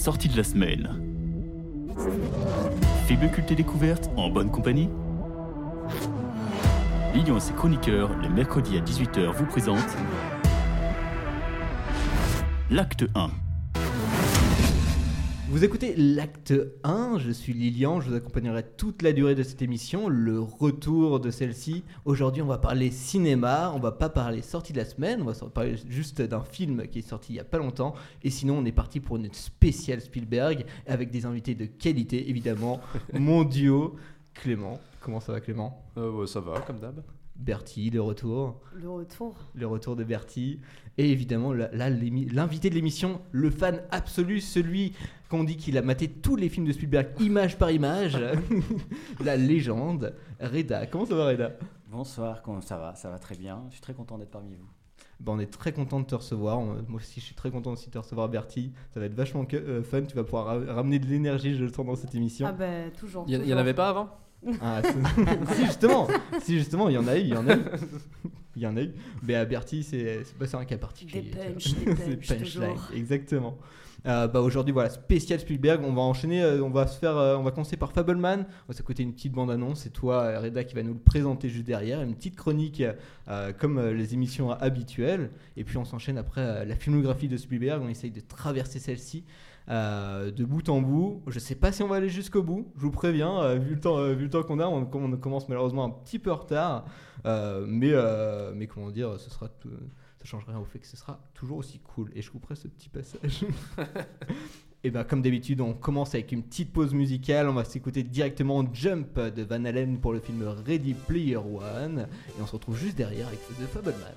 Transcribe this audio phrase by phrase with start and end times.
[0.00, 0.88] sorties de la semaine.
[3.06, 4.88] Film culte et découverte en bonne compagnie
[7.14, 9.96] Lilian et ses chroniqueurs, le mercredi à 18h, vous présentent
[12.70, 13.30] l'acte 1.
[15.50, 16.54] Vous écoutez l'acte
[16.84, 21.18] 1, je suis Lilian, je vous accompagnerai toute la durée de cette émission, le retour
[21.18, 21.82] de celle-ci.
[22.04, 25.34] Aujourd'hui on va parler cinéma, on va pas parler sortie de la semaine, on va
[25.48, 27.94] parler juste d'un film qui est sorti il y a pas longtemps.
[28.22, 32.80] Et sinon on est parti pour une spéciale Spielberg avec des invités de qualité évidemment.
[33.12, 33.96] Mon duo,
[34.34, 34.78] Clément.
[35.00, 35.82] Comment ça va Clément?
[35.96, 37.02] Euh, ça va, comme d'hab.
[37.34, 38.60] Bertie, le retour.
[38.74, 39.34] Le retour.
[39.54, 40.60] Le retour de Bertie.
[40.96, 44.92] Et évidemment, là, l'invité de l'émission, le fan absolu, celui
[45.30, 48.18] qu'on dit qu'il a maté tous les films de Spielberg, image par image,
[49.24, 50.86] la légende, Reda.
[50.86, 51.52] Comment ça va, Reda?
[51.90, 52.94] Bonsoir, comment ça va?
[52.96, 53.62] Ça va très bien.
[53.68, 54.66] Je suis très content d'être parmi vous.
[55.20, 56.58] Ben, On est très content de te recevoir.
[56.58, 58.72] On- Moi aussi, je suis très content aussi de te recevoir, Bertie.
[58.92, 60.02] Ça va être vachement que- euh, fun.
[60.02, 62.46] Tu vas pouvoir ra- ramener de l'énergie, je le sens, dans cette émission.
[62.48, 63.24] Ah bah toujours.
[63.28, 64.08] Il y, en avait pas avant?
[64.62, 66.08] Ah, c'est- si justement,
[66.42, 67.60] si justement, il y en a eu, il y en a eu,
[68.56, 68.92] il y en a eu.
[69.22, 71.22] Mais à Bertie, c'est bah, c'est un cas particulier.
[71.22, 73.58] Des punch, des C'est punch, exactement.
[74.06, 75.82] Euh, bah aujourd'hui voilà spécial Spielberg.
[75.84, 78.46] On va enchaîner, euh, on va se faire, euh, on va commencer par Fableman.
[78.48, 79.80] On va s'écouter une petite bande annonce.
[79.80, 82.82] C'est toi Reda qui va nous le présenter juste derrière, une petite chronique
[83.58, 85.30] comme les émissions habituelles.
[85.56, 87.82] Et puis on s'enchaîne après la filmographie de Spielberg.
[87.82, 89.24] On essaye de traverser celle-ci.
[89.68, 92.72] de bout en bout, je sais pas si on va aller jusqu'au bout.
[92.76, 95.90] Je vous préviens, vu le temps, vu le temps qu'on a, on, commence malheureusement un
[95.90, 96.84] petit peu en retard,
[97.24, 97.92] mais
[98.54, 99.70] mais comment dire, ce sera tout-
[100.20, 102.10] ça change rien au fait que ce sera toujours aussi cool.
[102.14, 103.44] Et je couperai ce petit passage.
[104.84, 107.48] Et bien, comme d'habitude, on commence avec une petite pause musicale.
[107.48, 112.06] On va s'écouter directement Jump de Van Halen pour le film Ready Player One.
[112.28, 114.14] Et on se retrouve juste derrière avec The Fableman.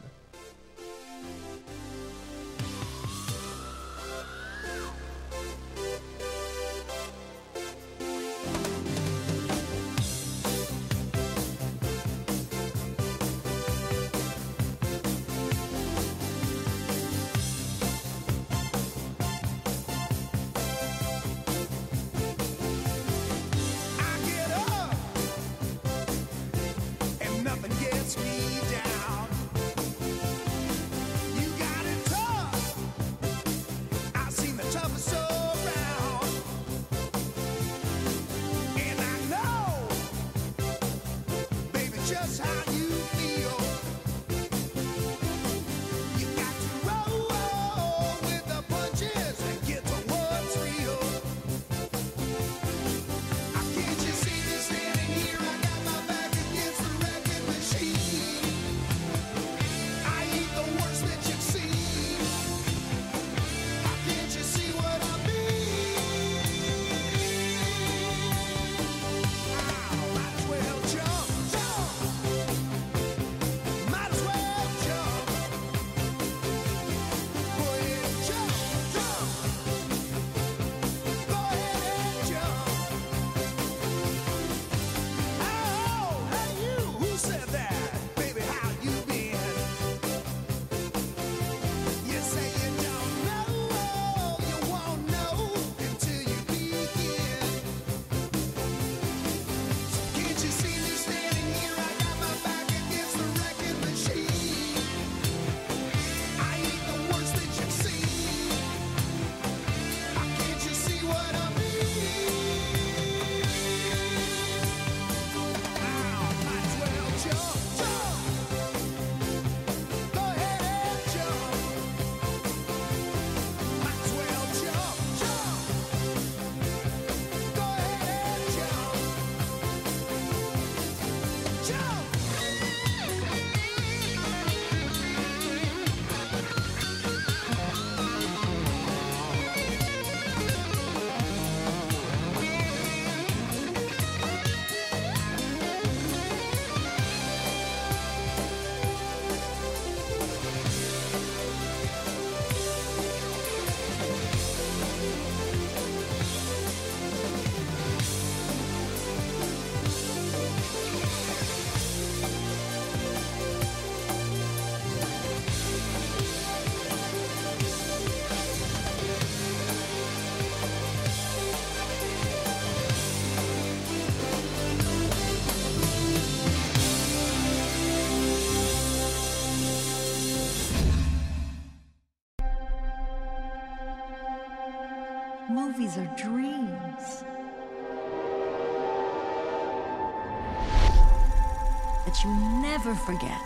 [192.23, 193.41] That you never forget.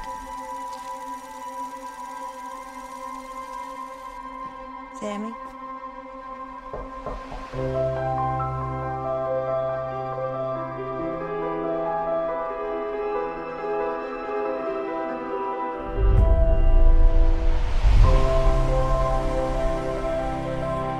[5.00, 5.33] Sammy?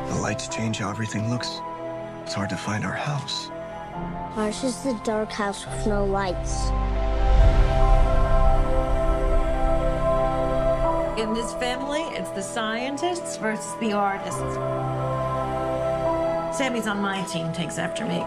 [0.10, 1.62] The lights change how everything looks.
[2.24, 3.50] It's hard to find our house.
[4.36, 6.70] Ours is the dark house with no lights.
[11.18, 14.40] In this family, it's the scientists versus the artists.
[16.56, 18.20] Sammy's on my team, takes after me.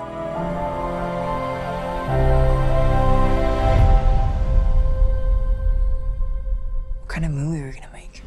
[6.98, 8.22] What kind of movie are we gonna make?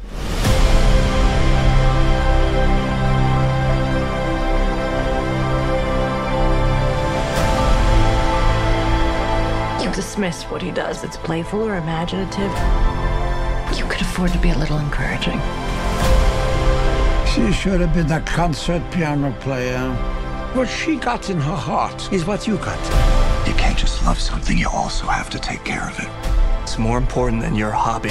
[9.84, 11.04] You dismiss what he does.
[11.04, 13.03] It's playful or imaginative.
[13.94, 15.38] You could afford to be a little encouraging.
[17.32, 19.88] She should have been a concert piano player.
[20.54, 22.76] What she got in her heart is what you got.
[23.46, 26.08] You can't just love something, you also have to take care of it.
[26.64, 28.08] It's more important than your hobby.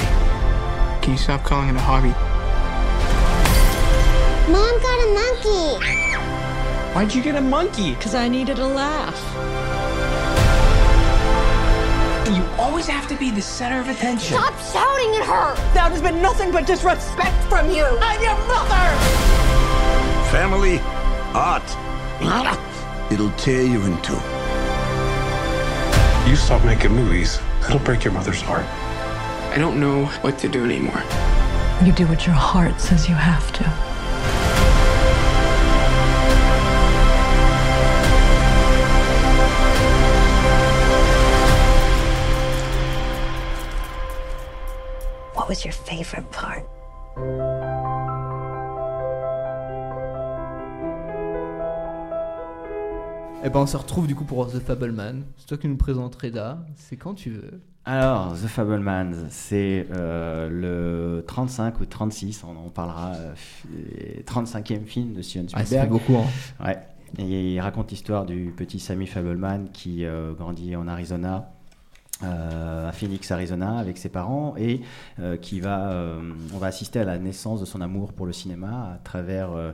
[1.02, 2.14] Can you stop calling it a hobby?
[4.50, 6.94] Mom got a monkey!
[6.94, 7.94] Why'd you get a monkey?
[7.94, 9.63] Because I needed a laugh.
[12.54, 14.36] You always have to be the center of attention.
[14.36, 15.56] Stop shouting at her!
[15.74, 17.84] That has been nothing but disrespect from you.
[17.84, 18.94] I'm your mother!
[20.30, 20.78] Family,
[21.34, 21.64] art.
[23.10, 24.14] It'll tear you in two.
[26.30, 28.66] You stop making movies, it'll break your mother's heart.
[29.52, 31.02] I don't know what to do anymore.
[31.84, 33.93] You do what your heart says you have to.
[45.44, 46.62] What was your favorite part?
[53.44, 55.24] Et ben on se retrouve du coup pour The Fableman.
[55.36, 56.58] C'est toi qui nous présentes Reda.
[56.76, 57.60] C'est quand tu veux.
[57.84, 64.86] Alors, The Fablemans, c'est euh, le 35 ou 36, on en parlera, euh, f- 35e
[64.86, 65.90] film de Steven Ah, ça fait Spielberg.
[65.90, 66.16] beaucoup.
[66.16, 66.64] Hein.
[66.66, 66.78] Ouais.
[67.18, 71.53] Et il raconte l'histoire du petit Sammy Fableman qui euh, grandit en Arizona, euh,
[72.22, 74.80] à Phoenix, Arizona, avec ses parents, et
[75.18, 76.20] euh, qui va, euh,
[76.54, 79.72] on va assister à la naissance de son amour pour le cinéma à travers euh,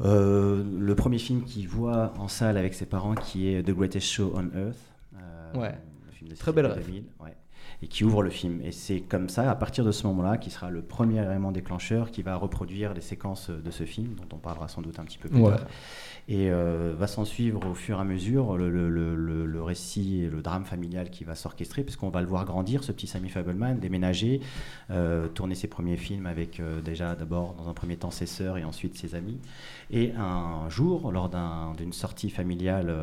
[0.00, 4.06] euh, le premier film qu'il voit en salle avec ses parents, qui est The Greatest
[4.08, 4.76] Show on Earth.
[5.16, 5.74] euh, Ouais.
[6.06, 7.36] le film de Très belle ouais.
[7.84, 8.60] Et qui ouvre le film.
[8.62, 12.12] Et c'est comme ça, à partir de ce moment-là, qui sera le premier élément déclencheur
[12.12, 15.18] qui va reproduire les séquences de ce film, dont on parlera sans doute un petit
[15.18, 15.50] peu plus Ouais.
[15.56, 15.66] tard.
[16.28, 19.62] Et euh, va s'en suivre au fur et à mesure le, le- le- le- le
[19.64, 23.08] récit et le drame familial qui va s'orchestrer, puisqu'on va le voir grandir, ce petit
[23.08, 24.40] Sammy Fableman, déménager,
[24.90, 28.58] euh, tourner ses premiers films avec euh, déjà d'abord, dans un premier temps, ses sœurs
[28.58, 29.40] et ensuite ses amis.
[29.90, 32.94] Et un jour, lors d'un- d'une sortie familiale,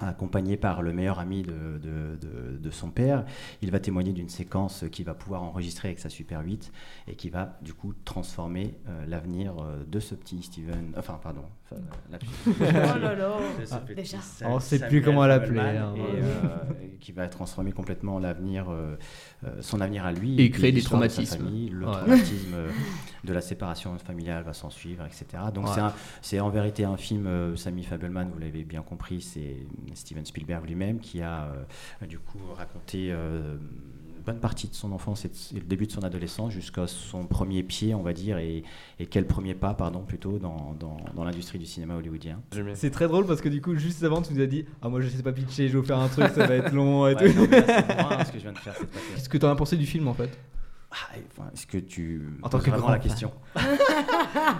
[0.00, 3.24] accompagné par le meilleur ami de, de- de- de son père,
[3.62, 6.72] il va témoigner d'une séquence qu'il va pouvoir enregistrer avec sa Super 8
[7.08, 11.42] et qui va du coup transformer euh, l'avenir euh, de ce petit Steven, enfin pardon,
[11.64, 11.80] enfin,
[12.10, 12.28] lapsus.
[12.46, 13.36] Oh là là.
[13.96, 14.18] Déjà.
[14.44, 15.94] On sait Samuel plus comment l'appeler, hein.
[15.96, 16.32] et, euh,
[17.00, 18.96] qui va transformer complètement l'avenir, euh,
[19.44, 21.44] euh, son avenir à lui, Et créer des l'histoire de sa traumatismes.
[21.44, 21.92] famille, le Ouais.
[21.92, 22.56] traumatisme
[23.24, 25.42] de la séparation familiale va s'en suivre, etc.
[25.52, 25.82] Donc Ouais.
[26.22, 29.56] c'est en vérité un film, euh, Sammy Fableman, vous l'avez bien compris, c'est
[29.96, 31.52] Steven Spielberg lui-même qui a
[32.02, 33.56] euh, du coup raconté euh,
[34.16, 36.86] une bonne partie de son enfance et, de- et le début de son adolescence jusqu'à
[36.86, 38.62] son premier pied, on va dire, et,
[38.98, 42.40] et quel premier pas, pardon, plutôt, dans, dans- dans l'industrie du cinéma hollywoodien.
[42.74, 45.00] C'est très drôle parce que du coup, juste avant, tu nous as dit Ah, moi
[45.00, 47.14] je sais pas pitcher, je vais vous faire un truc, ça va être long et
[47.16, 47.38] Ouais, tout.
[47.40, 48.74] non, mais là, c'est moi, hein, ce que je viens de faire.
[49.14, 50.38] Qu'est-ce que t'en as pensé du film en fait?
[50.90, 50.96] Ah,
[51.30, 53.30] enfin, Est-ce que tu En tant que vraiment grand la question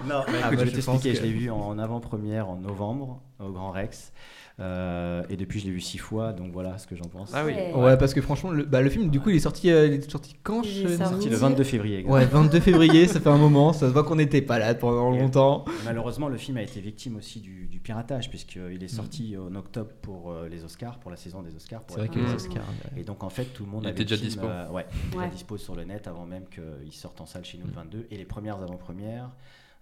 [0.06, 1.12] Non, mais Ah, écoute, bah, je vais t'expliquer.
[1.12, 4.12] que- Je l'ai vu en avant-première en novembre au Grand Rex.
[4.60, 6.32] Euh, et depuis, je l'ai vu six fois.
[6.32, 7.30] Donc voilà ce que j'en pense.
[7.32, 7.52] Ah oui.
[7.54, 7.72] Ouais.
[7.74, 9.92] Ouais, parce que franchement, le, bah, le film, du coup, il est sorti, euh, il
[9.94, 12.04] est sorti quand Il est sorti le 22 février.
[12.04, 15.14] Ouais, 22 février, ça fait un moment, ça se voit qu'on n'était pas là pendant
[15.14, 15.64] Et- longtemps.
[15.84, 19.90] Malheureusement, le film a été victime aussi du, du piratage, puisqu'il est sorti en octobre
[20.02, 21.82] pour euh, les Oscars, pour la saison des Oscars.
[21.86, 22.32] C'est vrai que les.
[22.34, 22.56] Oscars.
[22.94, 23.00] ouais.
[23.00, 24.46] Et donc, en fait, tout le monde Il avait était déjà film, dispo.
[24.46, 25.24] euh, ouais, il était Ouais.
[25.24, 28.06] déjà dispo sur le net avant même qu'il sorte en salle chez nous le 22.
[28.10, 29.30] Et les premières avant-premières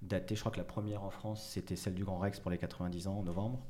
[0.03, 2.59] datées, je crois que la première en France, c'était celle du Grand Rex pour les
[2.59, 3.61] 90 ans en novembre.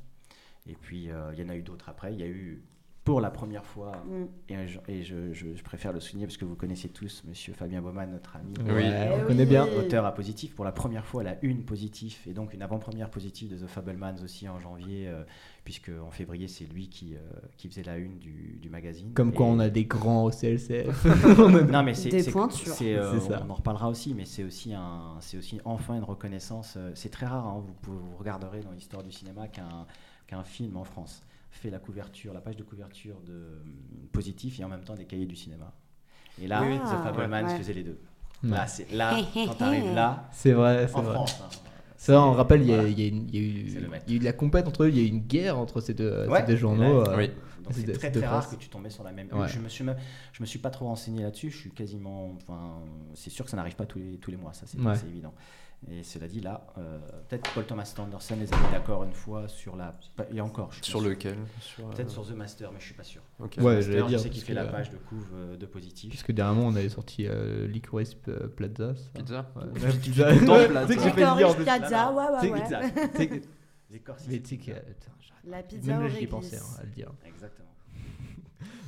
[0.67, 2.13] Et puis, euh, il y en a eu d'autres après.
[2.13, 2.63] Il y a eu
[3.03, 4.25] pour la première fois, Mm.
[4.49, 7.53] et, je, et je- je- je préfère le souligner parce que vous connaissez tous Monsieur
[7.53, 9.27] Fabien Baumann, notre ami, Ouais, Eh on oui.
[9.27, 9.65] connaît bien.
[9.79, 13.49] auteur à positif, pour la première fois la une positive, et donc une avant-première positive
[13.49, 15.23] de The Fablemans aussi en janvier, euh,
[15.63, 17.19] puisque en février c'est lui qui, euh,
[17.55, 19.13] qui faisait la une du, du magazine.
[19.13, 21.05] Comme quoi on a des grands au CLCF.
[21.71, 22.11] non mais c'est
[22.93, 26.91] euh, on en reparlera aussi mais c'est aussi un c'est aussi enfin une reconnaissance euh,
[26.93, 29.85] c'est très rare hein, vous, vous regarderez dans l'histoire du cinéma qu'un
[30.27, 33.59] qu'un film en France fait la couverture la page de couverture de euh,
[34.11, 35.73] positif et en même temps des cahiers du cinéma
[36.41, 36.77] et là Oui.
[36.77, 37.57] The Ah, Fablemans ouais.
[37.57, 37.97] faisait les deux
[38.43, 38.51] Ouais.
[38.51, 41.13] là c'est là quand t'arrives là C'est vrai, c'est en vrai.
[41.15, 41.49] France hein,
[41.95, 42.89] C'est vrai, on rappelle, il y, a- voilà.
[42.89, 43.07] y y
[43.39, 43.69] eu,
[44.07, 45.95] y a de la compète entre eux, il y a eu une guerre entre ces
[45.95, 47.03] deux, Ouais, ces deux et journaux.
[47.03, 47.31] là, euh, Oui.
[47.63, 49.47] donc c'est très rare que tu tombais sur la même Ouais.
[49.47, 49.97] je me suis même-
[50.33, 52.81] je me suis pas trop renseigné là-dessus je suis quasiment enfin
[53.15, 54.95] c'est sûr que ça n'arrive pas tous les tous les mois ça c'est Ouais.
[54.95, 55.33] c'est évident
[55.89, 56.97] et cela dit là euh,
[57.29, 59.93] peut-être Paul Thomas Anderson les a mis d'accord une fois sur la
[60.33, 61.37] et encore je Sur lequel?
[61.61, 63.51] Sur, euh, peut-être sur The Master mais je suis pas sûr Ok.
[63.51, 66.31] The Ouais, Master, je sais qu'il fait la page de couve euh, de positif Puisque
[66.31, 68.95] dernièrement, on avait sorti euh, Licorice euh, Plaza.
[68.95, 69.11] ça.
[69.13, 70.29] Pizza Ouais, Pizza.
[70.29, 72.11] Ouais, Plaza.
[72.11, 72.51] ouais, ouais, ouais.
[72.59, 72.63] Mais
[74.17, 74.71] c'est tu sais que.
[75.45, 77.11] La pizza j'y pensé hein, à le dire.
[77.25, 77.69] exactement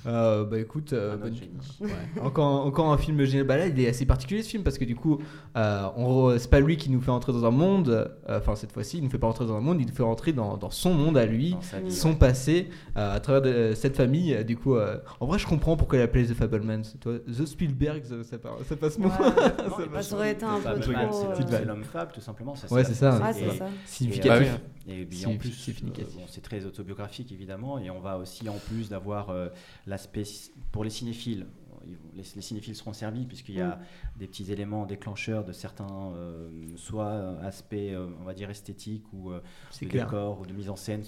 [0.07, 1.33] Euh, bah écoute, euh, bonne-.
[1.81, 1.89] Ouais.
[2.21, 3.45] encore, encore un film génial.
[3.45, 5.19] Bah là, il est assez particulier ce film parce que du coup,
[5.57, 7.89] euh, on re- c'est pas lui qui nous fait entrer dans un monde.
[7.89, 10.01] euh, Enfin, cette fois-ci, il nous fait pas entrer dans un monde, il nous fait
[10.03, 12.15] entrer dans, dans son monde à lui, vie, son ouais.
[12.15, 14.43] passé, euh, à travers de- cette famille.
[14.45, 16.81] Du coup, euh, en vrai, je comprends pourquoi il appelait The Fablemans.
[17.01, 19.09] Toi, The Spielberg, ça, ça, part- ça passe moins.
[19.09, 19.15] Ouais.
[19.59, 22.83] Ça bah, aurait été un peu Fableman, trop, c'est l'homme fable tout simplement ça, Ouais,
[22.85, 23.19] c'est ça.
[23.33, 23.59] C'est.
[23.85, 24.59] Significatif.
[24.89, 25.51] Et puis en plus,
[25.99, 29.49] euh, bon, c'est très autobiographique évidemment, et on va aussi en plus d'avoir euh,
[29.87, 30.23] l'aspect
[30.71, 31.45] pour les cinéphiles.
[31.85, 33.79] ils vont- Les, les cinéphiles seront servis puisqu'il y a
[34.17, 37.75] des petits éléments déclencheurs de certains, euh, soit aspects,
[38.19, 39.41] on va dire esthétiques ou de
[39.87, 40.05] clair.
[40.05, 41.03] décor ou de mise en scène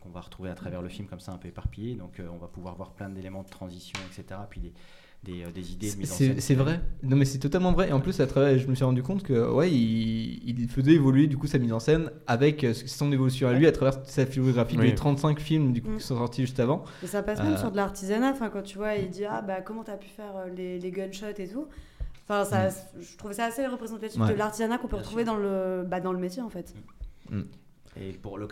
[0.00, 1.94] qu'on va retrouver à travers le film comme ça un peu éparpillé.
[1.96, 4.40] Donc on va pouvoir voir plein d'éléments de transition, etc.
[4.48, 4.72] Puis des,
[5.26, 6.40] des, euh, des idées de mise en scène.
[6.40, 6.80] C'est vrai.
[7.02, 7.88] Non mais c'est totalement vrai.
[7.88, 10.92] Et en plus, à travers, je me suis rendu compte que ouais, il, il faisait
[10.92, 13.98] évoluer du coup sa mise en scène avec euh, son évolution à lui à travers
[14.06, 14.90] sa filmographie Oui.
[14.90, 15.96] des 35 films du coup Mm.
[15.98, 16.84] qui sont sortis juste avant.
[17.02, 18.30] Et ça passe même Euh, sur de l'artisanat.
[18.30, 21.26] Enfin, quand tu vois, il dit Ah, bah, comment t'as pu faire les, les gunshots
[21.36, 21.66] et tout.
[22.28, 22.68] Enfin, ça,
[22.98, 24.22] je trouvais ça assez représentatif Mm.
[24.22, 24.32] Ouais.
[24.32, 25.32] de l'artisanat qu'on peut Bien retrouver sûr.
[25.34, 26.74] dans le, bah, dans le métier en fait.
[27.98, 28.46] Et pour le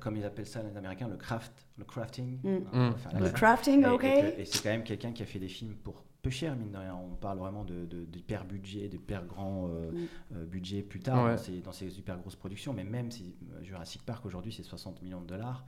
[0.00, 2.38] comme ils appellent ça les Américains, le craft, le crafting.
[2.42, 2.58] Mm.
[2.72, 3.34] hein, Le craft.
[3.36, 4.04] crafting, Et- ok.
[4.04, 6.76] Et c'est quand même quelqu'un qui a fait des films pour peu cher, mine de
[6.78, 6.94] rien.
[6.94, 9.96] On parle vraiment de, de- d'hyper budget, d'hyper grand euh, Mm.
[10.36, 11.30] euh, budget plus tard Ouais.
[11.32, 12.72] dans, ces, dans ces hyper grosses productions.
[12.72, 15.64] Mais même si euh, Jurassic Park aujourd'hui c'est 60 millions de dollars,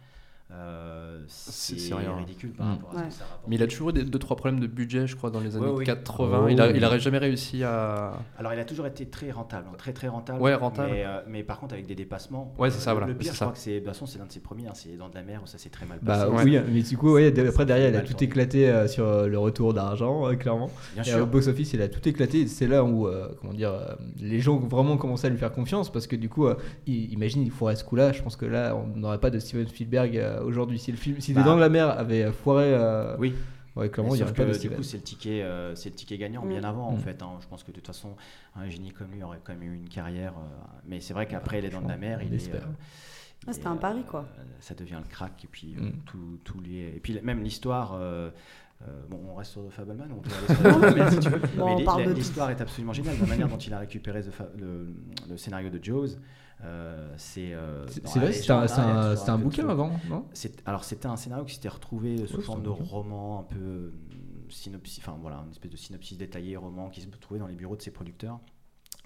[0.55, 2.15] euh, c'est, c'est rien.
[2.17, 2.71] ridicule par Mm.
[2.71, 3.07] rapport à ce Ouais.
[3.09, 3.43] que ça rapporte.
[3.49, 5.57] Mais il a toujours eu des- deux trois problèmes de budget, je crois, dans les
[5.57, 5.85] années Ouais, oui.
[5.85, 6.43] 80.
[6.45, 6.73] Oh, il, a, oui.
[6.77, 8.13] il aurait jamais réussi à.
[8.39, 10.41] Alors il a toujours été très rentable, hein, très très rentable.
[10.43, 10.91] Ouais, rentable.
[10.93, 12.53] Mais, euh, mais par contre avec des dépassements.
[12.59, 13.45] Ouais, c'est ça, le- voilà, Le pire, je ça.
[13.47, 14.67] crois que c'est, de toute façon, c'est l'un de ses premiers.
[14.67, 16.45] hein, c'est dans de la mer où ça s'est très mal Bah passé.
[16.45, 19.75] oui, mais du coup, après derrière, il a tout éclaté euh, sur euh, le retour
[19.75, 20.71] d'argent, euh, clairement.
[20.95, 21.23] Bien Et sûr.
[21.23, 22.47] au box office, il a tout éclaté.
[22.47, 25.53] C'est là où, euh, comment dire, euh, les gens ont vraiment commencé à lui faire
[25.53, 26.55] confiance parce que du coup, euh,
[26.87, 28.13] imagine, il foirait ce coup-là.
[28.13, 30.79] Je pense que là, on n'aurait pas de Steven Spielberg euh, aujourd'hui.
[30.79, 31.41] Si le film, si Bah.
[31.41, 33.35] Les Dents de la Mer avait euh, foiré, euh, Oui.
[33.77, 36.49] ouais, clairement, il que, du coup, c'est le ticket, euh, c'est le ticket gagnant Mm.
[36.49, 37.01] bien avant en Mm.
[37.01, 37.23] fait.
[37.23, 37.31] hein.
[37.41, 38.17] Je pense que de toute façon,
[38.57, 40.33] un génie comme lui aurait quand même eu une carrière.
[40.39, 42.37] euh, mais c'est vrai qu'après les dents de la mer, il est.
[42.37, 42.63] espère.
[42.63, 44.29] euh, Ah, c'était un pari, euh, quoi.
[44.61, 45.93] Ça devient le crack et puis euh, Mm.
[46.07, 46.93] tout, tout lié.
[46.97, 47.99] Et puis même l'histoire.
[48.89, 51.29] Euh, bon, on reste sur The Fableman, on peut aller sur The Fableman si tu
[51.29, 51.41] veux.
[51.57, 51.85] Bon, Mais
[52.15, 53.17] l'histoire est absolument géniale.
[53.21, 54.23] La manière dont il a récupéré
[54.59, 54.95] le,
[55.29, 56.17] le scénario de Jaws,
[56.65, 57.53] euh, c'est.
[57.55, 60.27] euh, C'est vrai, c'était un, un- bouquin avant, non?
[60.67, 63.93] Alors c'était un scénario qui s'était retrouvé sous forme de roman un peu
[64.49, 67.77] synopsis, enfin voilà, une espèce de synopsis détaillé, roman qui se trouvait dans les bureaux
[67.77, 68.39] de ses producteurs.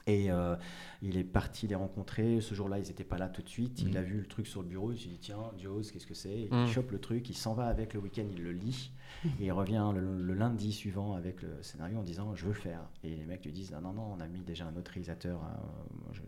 [0.08, 0.54] Et euh,
[1.02, 2.40] il est parti les rencontrer.
[2.40, 3.80] Ce jour-là, ils n'étaient pas là tout de suite.
[3.82, 3.96] Il Mhm.
[3.96, 4.92] a vu le truc sur le bureau.
[4.92, 6.48] Il s'est dit tiens, Jaws, qu'est-ce que c'est?
[6.50, 7.28] Il chope le truc.
[7.28, 8.26] Il s'en va avec le week-end.
[8.30, 8.92] Il le lit.
[9.40, 12.58] Et il revient le, le lundi suivant avec le scénario en disant je veux le
[12.60, 12.88] faire.
[13.02, 15.42] Et les mecs lui disent non non non, on a mis déjà un autre réalisateur
[15.42, 15.56] hein,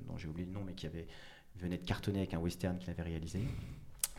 [0.09, 1.07] dont j'ai oublié le nom, mais qui avait
[1.57, 3.41] venait de cartonner avec un western qu'il avait réalisé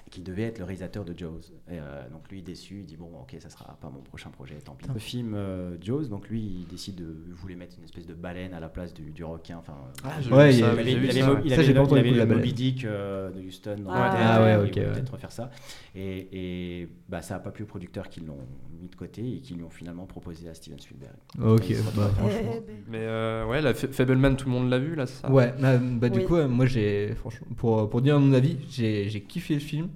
[0.10, 1.40] qui devait être le réalisateur de Jaws.
[1.70, 4.56] Et, euh, donc lui déçu, il dit bon ok ça sera pas mon prochain projet,
[4.56, 4.88] tant pis.
[4.92, 8.14] Le film euh, Jaws, donc lui il décide de il voulait mettre une espèce de
[8.14, 9.58] baleine à la place du, du requin.
[9.58, 11.54] Enfin, Ah, j'ai Ouais, vu il y ça, a- il avait, il avait, ça, il
[11.54, 12.26] avait le-.
[12.26, 14.94] Moby Dick euh, de Houston dans Ah, la ah ouais, il ok, ouais.
[14.94, 15.52] peut-être refaire ça.
[15.96, 18.38] Et, et bah, ça n'a pas plu aux producteurs qui l'ont
[18.82, 21.14] mis de côté et qui lui ont finalement proposé à Steven Spielberg.
[21.44, 22.62] Ok, bah, Eh.
[22.90, 25.30] Mais euh, ouais, la Fa- Fableman, tout le monde l'a vu là, ça?
[25.32, 29.10] Ouais, bah, bah, du coup, euh, moi j'ai, franchement, pour, pour dire mon avis, j'ai
[29.10, 29.90] j'ai kiffé le film.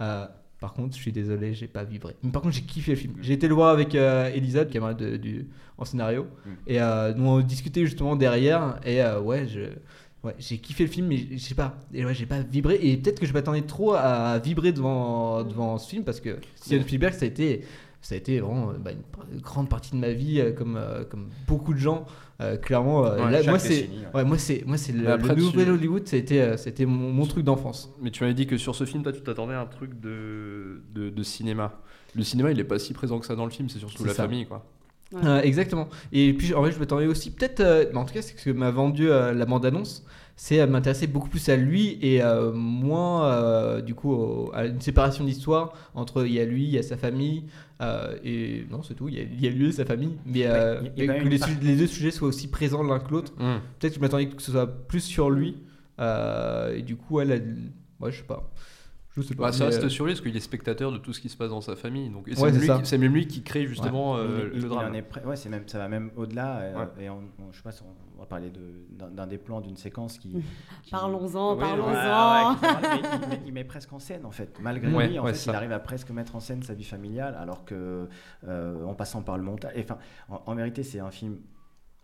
[0.00, 0.26] Euh,
[0.60, 2.14] par contre, je suis désolé, j'ai pas vibré.
[2.22, 3.14] Mais par contre, j'ai kiffé le film.
[3.22, 6.24] J'ai été le voir avec euh, Elisa, le camarade de- du, en scénario.
[6.24, 6.50] Mm.
[6.66, 8.78] Et euh, nous on discutait justement derrière.
[8.84, 9.60] Et euh, ouais, je,
[10.22, 12.94] Ouais, j'ai kiffé le film, mais je sais pas, et ouais, j'ai pas vibré, et
[12.98, 17.14] peut-être que je m'attendais trop à vibrer devant, devant ce film, parce que Steven Spielberg,
[17.14, 17.64] ça a été,
[18.02, 18.90] ça a été vraiment bah,
[19.32, 20.78] une, grande partie de ma vie, comme,
[21.10, 22.04] comme beaucoup de gens,
[22.40, 23.06] euh, clairement.
[23.06, 24.06] euh, Ouais, là, chaque moi, c'est décennie, ouais.
[24.14, 27.12] ouais, moi, c'est moi, c'est le, après, le nouvel tu- Hollywood, été, euh, c'était mon,
[27.12, 27.92] mon truc d'enfance.
[28.00, 30.82] Mais tu m'avais dit que sur ce film, toi, tu t'attendais à un truc de,
[30.94, 31.80] de, de cinéma.
[32.14, 34.14] Le cinéma, il est pas si présent que ça dans le film, c'est surtout la
[34.14, 34.22] ça.
[34.24, 34.64] famille, quoi.
[35.12, 35.20] Ouais.
[35.24, 35.88] Euh, exactement.
[36.12, 38.44] Et puis, en vrai, je m'attendais aussi, peut-être, euh, mais en tout cas, c'est ce
[38.44, 40.04] que m'a vendu euh, la bande-annonce,
[40.42, 44.64] c'est euh, m'intéresser beaucoup plus à lui et euh, moins, euh, du coup, au- à
[44.64, 47.44] une séparation d'histoire entre il y a lui, il y a sa famille,
[47.82, 50.16] euh, et non, c'est tout, il y, a, il y a lui et sa famille,
[50.24, 50.80] mais, a-
[51.10, 53.34] a que les, une su- les deux sujets soient aussi présents l'un que l'autre.
[53.38, 53.60] Hum.
[53.78, 55.58] Peut-être que je m'attendais que ce soit plus sur lui,
[56.00, 57.30] euh, et du coup, elle,
[58.00, 58.50] ouais, je sais pas.
[59.20, 59.44] Je sais pas.
[59.44, 61.36] Bah, ça reste euh, sur lui parce qu'il est spectateur de tout ce qui se
[61.36, 62.08] passe dans sa famille.
[62.10, 64.62] Donc, c'est Ouais, même lui qui- c'est même lui qui crée justement euh, Il- il-
[64.62, 64.92] le drame.
[65.24, 66.58] ouais, c'est même, ça va même au-delà.
[66.58, 67.04] euh, Ouais.
[67.04, 68.52] Et on, on- je sais pas si on, va parler
[68.90, 70.28] d'un des plans d'une séquence qui.
[70.82, 72.56] qui- Parlons-en, Oui, parlons-en.
[73.22, 74.58] Il, met, il met presque en scène en fait.
[74.60, 76.84] Malgré Ouais, lui, en ouais, fait, il arrive à presque mettre en scène sa vie
[76.84, 78.08] familiale, alors que
[78.46, 79.72] euh, en passant par le montage.
[79.78, 79.96] Enfin,
[80.28, 81.38] en, en vérité, c'est un film.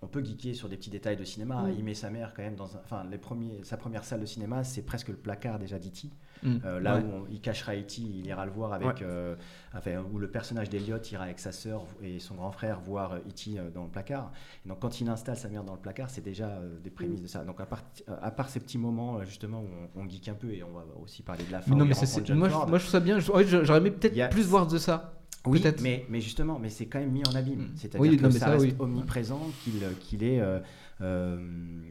[0.02, 1.64] On peut geeker sur des petits détails de cinéma.
[1.76, 4.26] Il met sa mère quand même dans un, enfin les premiers, sa première salle de
[4.26, 6.10] cinéma, c'est presque le placard déjà d'E.T.
[6.42, 6.56] Mm.
[6.66, 7.02] Euh, là Ouais.
[7.02, 8.94] où on- il cachera E.T., il ira le voir avec, Ouais.
[9.02, 9.34] euh,
[9.74, 13.58] enfin, où le personnage d'Eliot ira avec sa sœur et son grand frère voir E.T.
[13.58, 14.32] euh, dans le placard.
[14.66, 17.22] Et donc quand il installe sa mère dans le placard, c'est déjà euh, des prémices
[17.22, 17.42] de ça.
[17.44, 17.82] Donc à part,
[18.20, 20.84] à part ces petits moments justement où on, on geek un peu et on va
[21.02, 21.70] aussi parler de la fin.
[21.70, 23.18] mais non, mais c'est- moi, je, moi, je trouve ça bien.
[23.18, 25.14] Je- en fait, J'aurais aimé peut-être a- plus voir de ça.
[25.46, 27.60] Oui, mais, mais justement, mais c'est quand même mis en abîme.
[27.60, 27.70] Mm.
[27.76, 28.74] C'est-à-dire Oui, que non, ça, ça, reste oui.
[28.78, 30.60] omniprésent, qu'il qu'il est, euh,
[31.00, 31.36] euh,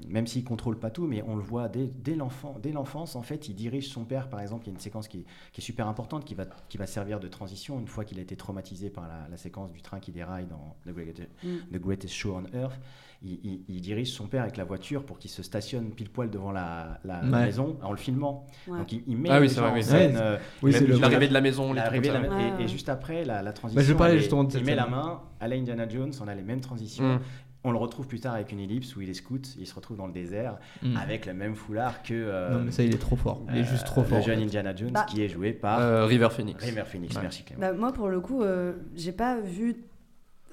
[0.07, 3.15] même s'il contrôle pas tout, mais on le voit dès, dès l'enfance.
[3.15, 4.63] En fait, il dirige son père, par exemple.
[4.65, 6.87] Il y a une séquence qui est, qui est super importante, qui va, qui va
[6.87, 9.99] servir de transition une fois qu'il a été traumatisé par la, la séquence du train
[9.99, 11.57] qui déraille dans The Greatest, Mm.
[11.73, 12.79] The Greatest Show on Earth.
[13.27, 16.29] Il, il- il dirige son père avec la voiture pour qu'il se stationne pile poil
[16.29, 17.45] devant la, la- la Ouais.
[17.45, 18.45] maison en le filmant.
[18.67, 18.77] Ouais.
[18.77, 20.21] Donc il, il met Ah oui, c'est vrai, en scène, Ouais.
[20.21, 22.63] euh, Oui, L'arrivée de la maison, comme de la- et, Ouais.
[22.63, 23.81] et juste après, la, la transition.
[23.83, 26.43] je parlais justement de il met la main à la Indiana Jones, on a les
[26.43, 27.15] mêmes transitions.
[27.15, 27.19] Mm.
[27.67, 29.97] On le retrouve plus tard avec une ellipse où il est scout, il se retrouve
[29.97, 30.97] dans le désert Mm.
[30.97, 33.41] avec le même foulard que euh, Non, mais ça, il est trop fort.
[33.49, 34.19] Il est euh, juste trop fort.
[34.19, 35.07] le jeune Indiana Jones Bah.
[35.09, 36.63] qui est joué par Euh, River Phoenix.
[36.63, 37.15] River Phoenix.
[37.15, 37.23] Ouais.
[37.23, 37.61] Merci Clément.
[37.61, 39.77] Bah, moi, pour le coup, euh, j'ai pas vu.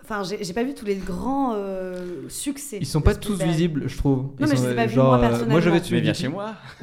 [0.04, 1.94] Enfin, j'ai pas vu tous les grands euh,
[2.28, 2.78] succès.
[2.80, 4.18] Ils sont pas tous visibles, je trouve.
[4.18, 5.60] Non, Ils mais sont, je les ai pas euh, vus, genre, moi, euh, personnellement.
[5.60, 6.54] j'avais Mais viens chez moi.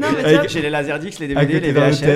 [0.00, 2.02] Non, mais Avec- J'ai les Laserdiscs, les DVD, les VHS.
[2.02, 2.06] et-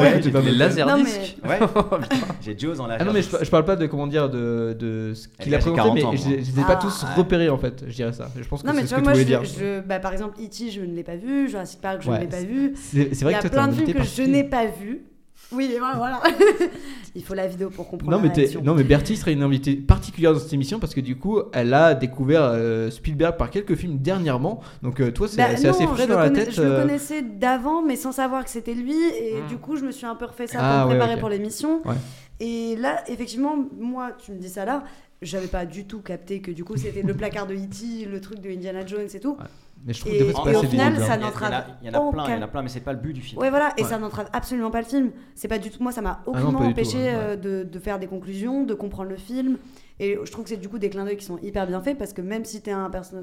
[0.00, 0.58] ouais, j'ai- Les hôtel.
[0.58, 1.58] laserdiscs ouais.
[2.40, 5.12] J'ai Jaws en Ah non, mais je, je parle pas de comment dire de, de
[5.14, 6.36] ce qu'il a présenté, 40 mais ans, je, moi.
[6.38, 6.76] je les ai pas Ah.
[6.76, 8.28] tous repérés en fait, je dirais ça.
[8.40, 9.54] Je pense que Non, mais c'est tu ce vois, que moi, tu je, voulais dire.
[9.58, 11.48] je- bah, par exemple, E.T., je ne l'ai pas vu.
[11.48, 12.72] Jurassic Park, je ne l'ai pas vu.
[12.76, 15.02] C'est c'est Il y a plein de films que je n'ai pas vus.
[15.52, 15.96] Oui, voilà.
[15.96, 16.22] voilà.
[17.16, 18.62] Il faut la vidéo pour comprendre Non mais, la t'es- réaction.
[18.62, 21.74] non mais Bertie serait une invitée particulière dans cette émission parce que du coup elle
[21.74, 26.06] a découvert euh, Spielberg par quelques films dernièrement donc euh, toi c'est Bah assez frais
[26.06, 28.94] dans la tête Je le euh, connaissais d'avant, mais sans savoir que c'était lui.
[28.94, 29.46] Et Mm.
[29.48, 31.28] du coup, je me suis un peu refait ça Ah, pour me ouais, préparer pour
[31.28, 31.82] l'émission.
[31.84, 31.94] Ouais.
[32.40, 34.84] Et là, effectivement, moi, tu me dis ça là,
[35.22, 38.40] j'avais pas du tout capté que du coup, c'était le placard de E.T., le truc
[38.40, 39.36] de Indiana Jones et tout.
[39.84, 41.06] Mais je trouve Et- que des fois, c'est et au final, ça hein.
[41.06, 42.62] Il y en a- n'entrave Il y en a plein, il y en a plein,
[42.62, 43.40] mais c'est pas le but du film.
[43.40, 43.88] Ouais, voilà, et Ouais.
[43.88, 45.10] ça n'entrave absolument pas le film.
[45.34, 45.82] C'est pas du tout.
[45.82, 48.06] Moi, ça m'a Ah non, aucunement du tout, empêché ouais, euh, de, de faire des
[48.06, 49.58] conclusions, de comprendre le film.
[49.98, 51.96] Et je trouve que c'est du coup des clins d'œil qui sont hyper bien faits
[51.98, 53.16] parce que même si t'es un, perso-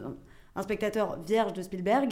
[0.55, 2.11] un spectateur vierge de Spielberg,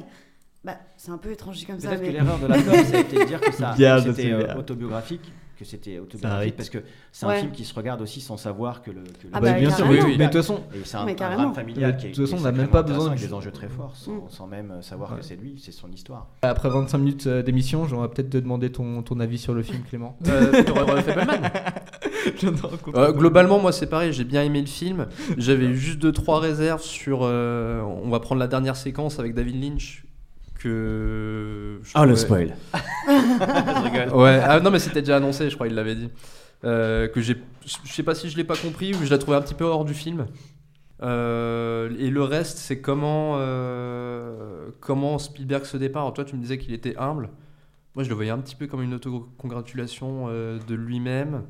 [0.63, 1.89] bah, c'est un peu étrange comme ça.
[1.89, 2.11] Peut-être que Mais...
[2.13, 5.31] l'erreur de la com, ça a été de dire que ça que c'était euh, autobiographique,
[5.55, 6.53] que c'était autobiographique, arrive.
[6.53, 6.79] parce que
[7.11, 7.39] c'est un Ouais.
[7.39, 9.01] film qui se regarde aussi sans savoir que le.
[9.01, 10.15] que le- Ah Bah, bah, bien sûr oui, oui.
[10.17, 11.43] mais de toute façon Et c'est un, un carrément.
[11.43, 13.19] drame familial Mais qui est, de toute façon, on n'a même pas besoin de- avec
[13.21, 14.21] des enjeux très forts, sans, Mm.
[14.29, 15.19] sans même euh, savoir Ouais.
[15.19, 16.27] que c'est lui, c'est son histoire.
[16.41, 19.81] après 25 minutes euh, d'émission j'aurais peut-être te demander ton, ton avis sur le film
[19.89, 21.51] Clément Euh, tu aurais fait Batman
[22.95, 25.07] Euh, globalement, moi c'est pareil, j'ai bien aimé le film.
[25.37, 27.19] J'avais juste deux trois réserves sur.
[27.21, 30.05] euh, on va prendre la dernière séquence avec David Lynch.
[30.65, 31.79] Que.
[31.83, 32.55] je Ah, le spoil
[33.07, 34.19] Je rigole.
[34.19, 36.09] Ouais, ah, non, mais c'était déjà annoncé, je crois, il l'avait dit.
[36.63, 37.37] Euh, que j'ai.
[37.63, 39.65] Je sais pas si je l'ai pas compris ou je l'ai trouvé un petit peu
[39.65, 40.25] hors du film.
[41.03, 46.03] Euh, et le reste, c'est comment, euh, comment Spielberg se départ.
[46.03, 47.29] Alors, toi, tu me disais qu'il était humble.
[47.93, 51.43] Moi, je le voyais un petit peu comme une autocongratulation euh, de lui-même.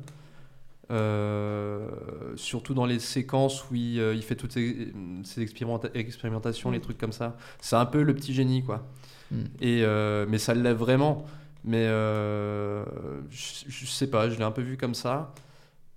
[0.90, 1.88] Euh,
[2.36, 4.92] surtout dans les séquences où il, euh, il fait toutes ses,
[5.24, 7.36] ses expérimenta- expérimentations, les trucs comme ça.
[7.60, 8.86] C'est un peu le petit génie, quoi.
[9.32, 9.42] Mm.
[9.60, 11.24] Et, euh, mais ça le lève vraiment.
[11.64, 12.84] Mais je,
[13.30, 15.34] je sais pas, je l'ai un peu vu comme ça.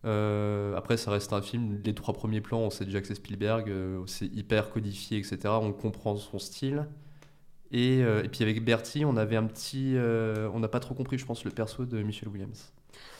[0.06, 1.80] Euh, après, ça reste un film.
[1.84, 5.38] Les trois premiers plans, on sait déjà que c'est Spielberg, euh, c'est hyper codifié, etc.
[5.62, 6.88] On comprend son style.
[7.72, 9.96] Et, euh, et puis avec Bertie, on avait un petit,
[10.54, 12.72] on n'a pas trop compris, je pense, le perso de Michel Williams.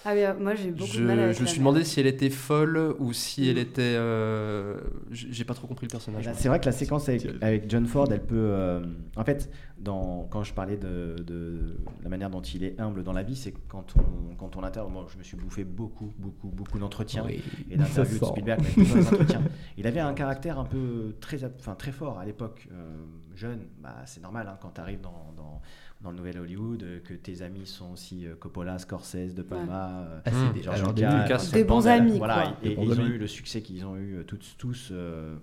[0.06, 1.72] Ah oui, euh, moi j'ai beaucoup Je, de mal avec je me suis mère.
[1.72, 3.60] demandé si elle était folle ou si elle Mm.
[3.60, 3.82] était.
[3.82, 4.80] euh,
[5.12, 6.24] J'ai pas trop compris le personnage.
[6.26, 8.36] Bah, c'est vrai que la séquence avec, avec John Ford, elle peut.
[8.38, 8.82] euh,
[9.18, 13.12] en fait, dans, quand je parlais de, de la manière dont il est humble dans
[13.14, 14.92] la vie, c'est quand on, quand on l'interroge.
[14.92, 18.26] Moi, je me suis bouffé beaucoup, beaucoup, beaucoup d'entretiens Oui, et d'interviews de.
[18.26, 18.62] Spielberg.
[18.62, 19.38] avec.
[19.78, 22.70] Il avait un caractère un peu très, enfin, très fort à l'époque.
[22.72, 22.96] euh,
[23.40, 25.62] jeune, bah, c'est normal hein, quand tu arrives dans, dans,
[26.02, 30.02] dans le nouvel Hollywood, euh, que tes amis sont aussi euh, Coppola, Scorsese, De Palma,
[30.02, 32.58] euh, Ah, c'est des- George alors, des Lucas, Des bons amis, Voilà, quoi.
[32.64, 34.24] et, Des bons et ils ont eu le succès qu'ils ont eu euh,
[34.58, 35.38] tous, euh,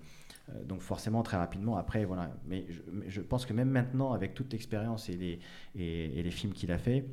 [0.50, 2.30] euh, donc forcément très rapidement après voilà.
[2.46, 5.40] Mais je, mais je pense que même maintenant avec toute l'expérience et les,
[5.74, 7.06] et, et les films qu'il a fait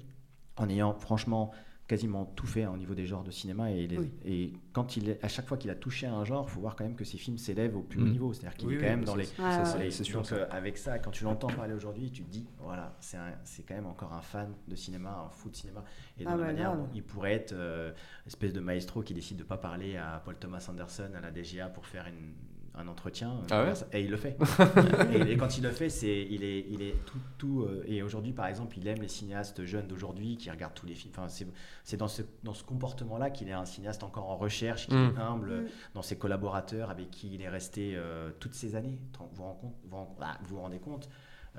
[0.58, 1.52] en ayant franchement
[1.88, 4.12] quasiment tout fait hein, au niveau des genres de cinéma et, les- Oui.
[4.24, 6.76] et quand il est, à chaque fois qu'il a touché à un genre faut voir
[6.78, 8.12] quand même que ses films s'élèvent au plus haut Mm.
[8.12, 10.28] niveau c'est à dire qu'il Oui, est quand oui, même dans les c'est- sûr, donc
[10.28, 10.36] ça.
[10.36, 13.64] euh, avec ça quand tu l'entends parler aujourd'hui tu te dis voilà c'est un- c'est
[13.64, 15.84] quand même encore un fan de cinéma un fou de cinéma
[16.18, 17.92] et dans Ah la ouais, manière dont il pourrait être euh,
[18.26, 21.68] espèce de maestro qui décide de pas parler à Paul Thomas Anderson à la DGA
[21.68, 22.34] pour faire une-
[22.76, 24.36] un entretien Ah ouais et il le fait
[25.14, 28.02] et, et quand il le fait c'est il est il est tout tout euh, et
[28.02, 31.30] aujourd'hui par exemple il aime les cinéastes jeunes d'aujourd'hui qui regardent tous les films enfin
[31.30, 31.46] c'est
[31.84, 34.96] c'est dans ce dans ce comportement là qu'il est un cinéaste encore en recherche qui
[34.96, 35.14] Mm.
[35.18, 35.66] est humble Mm.
[35.94, 38.98] dans ses collaborateurs avec qui il est resté euh, toutes ces années
[39.34, 41.10] vous compte- vous, ah, vous vous rendez compte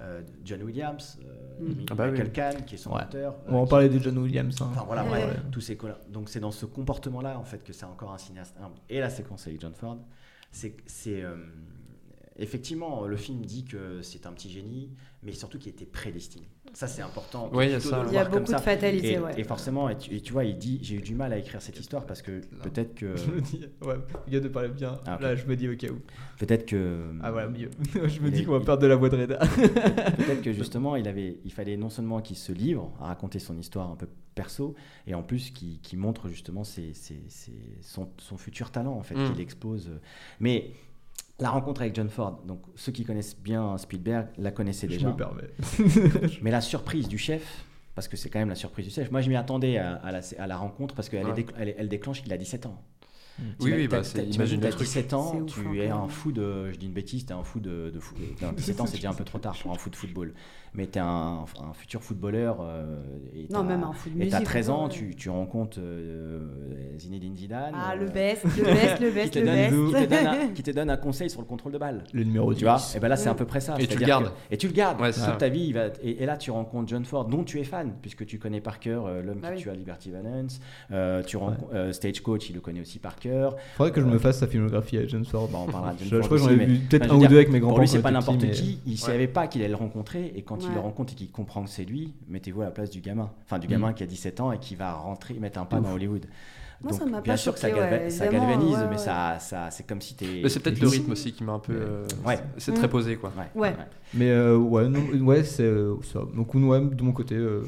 [0.00, 1.74] Euh, John Williams euh, Mm.
[1.76, 2.10] Mi- Ah bah oui.
[2.10, 3.04] Michael Kahn qui est son Ouais.
[3.04, 4.60] auteur On va en parler de John Williams.
[4.60, 4.68] hein.
[4.72, 5.28] Enfin voilà, Ouais.
[5.52, 8.74] tous ces Donc c'est dans ce comportement-là en fait que c'est encore un cinéaste humble.
[8.88, 9.98] Et la séquence avec John Ford,
[10.54, 11.36] c'est euh,
[12.36, 14.90] effectivement le film dit que c'est un petit génie,
[15.22, 16.48] mais surtout qu'il était prédestiné.
[16.74, 17.48] Ça c'est important.
[17.52, 18.58] Oui, il y a plutôt ça, y a beaucoup de ça.
[18.58, 19.32] fatalité, Et, ouais.
[19.40, 21.62] et forcément, et tu, et tu vois, il dit, j'ai eu du mal à écrire
[21.62, 23.94] cette histoire parce que peut-être que Je me dis, ouais,
[24.26, 24.98] le gars de parler bien.
[25.06, 25.16] Ah.
[25.20, 26.00] Là, je me dis au cas où.
[26.38, 27.70] peut-être que Ah voilà, mieux.
[27.94, 29.38] je me Il dis est- qu'on va il- perdre de la voix de Reda.
[30.16, 33.56] Peut-être que justement, il, avait, il fallait non seulement qu'il se livre à raconter son
[33.56, 34.74] histoire un peu perso,
[35.06, 39.02] et en plus qu'il qu'il montre justement ses- ses- ses- son, son futur talent, en
[39.02, 39.30] fait, Mm.
[39.32, 39.90] qu'il expose.
[40.40, 40.70] Mais
[41.40, 45.08] la rencontre avec John Ford, donc ceux qui connaissent bien Spielberg la connaissaient je déjà.
[45.08, 45.50] me permets.
[46.42, 49.20] Mais la surprise du chef, parce que c'est quand même la surprise du chef, moi
[49.20, 51.30] je m'y attendais à, à la, à la rencontre parce qu'elle Ouais.
[51.40, 52.80] est décl- elle, déclenche qu'il a 17 ans.
[53.36, 54.86] Oui, T'imagines- oui, bah, imagine le t'as truc.
[54.86, 56.70] 17 ans, ouf, tu hein, es quand un fou de.
[56.70, 57.90] Je dis une bêtise, t'es un fou de.
[57.92, 59.96] de, fou- non, 17 ans, c'est déjà un peu trop tard pour un fou de
[59.96, 60.34] football.
[60.76, 62.58] Mais t'es un, un futur footballeur.
[62.60, 62.96] euh,
[63.34, 66.40] et Non, t'as- même un de Et t'as musique, 13 ans, tu, tu rencontres euh,
[66.98, 67.72] Zinedine Zidane.
[67.76, 70.26] Ah, euh, le best, le best, le qui best, te, le donne, qui, te donne
[70.26, 70.52] un, best.
[70.54, 72.02] qui te donne un conseil sur le contrôle de balle.
[72.12, 72.96] Le numéro Tu vois 10.
[72.96, 73.76] Et ben là, c'est à peu près ça.
[73.78, 74.24] Et tu le gardes.
[74.26, 75.00] que- et tu le gardes.
[75.00, 75.64] Ouais, toute ta vie.
[75.66, 78.38] il va- et, et là, tu rencontres John Ford, dont tu es fan, puisque tu
[78.40, 79.62] connais par cœur euh, l'homme Bah qui oui.
[79.62, 80.60] tue à Liberty Valance.
[80.90, 83.56] Euh, tu rencontres euh, Stagecoach, il le connaît aussi par cœur.
[83.76, 85.48] Faudrait que je Euh, me fasse sa filmographie à John Ford.
[85.48, 87.36] Bon, on parlera de John Je, crois que j'en ai vu peut-être un ou deux
[87.36, 87.80] avec mes Pour grands-parents.
[87.82, 88.80] lui, c'est pas n'importe qui.
[88.86, 90.32] Il savait pas qu'il allait le rencontrer.
[90.34, 90.74] Et quand Ouais.
[90.74, 93.30] le rencontre et qu'il comprend que c'est lui, mettez-vous à la place du gamin.
[93.44, 93.94] Enfin, du gamin Mm.
[93.94, 96.26] qui a 17 ans et qui va rentrer, mettre un pas dans Hollywood.
[96.82, 98.76] Moi, Donc, ça m'a bien pas sûr que ça, choqué, galva- ouais, ça évidemment, galvanise,
[98.76, 100.40] ouais, mais ça, ça, c'est comme si t'es.
[100.42, 101.72] Mais c'est peut-être le rythme aussi qui m'a un peu.
[101.72, 102.38] euh, Ouais.
[102.58, 102.74] C'est Mm.
[102.74, 103.32] très posé, quoi.
[103.54, 103.60] Ouais.
[103.70, 103.74] Ouais.
[104.12, 106.20] Mais euh, ouais, non, ouais, c'est euh, ça.
[106.34, 107.62] Donc ouais, de mon côté, euh,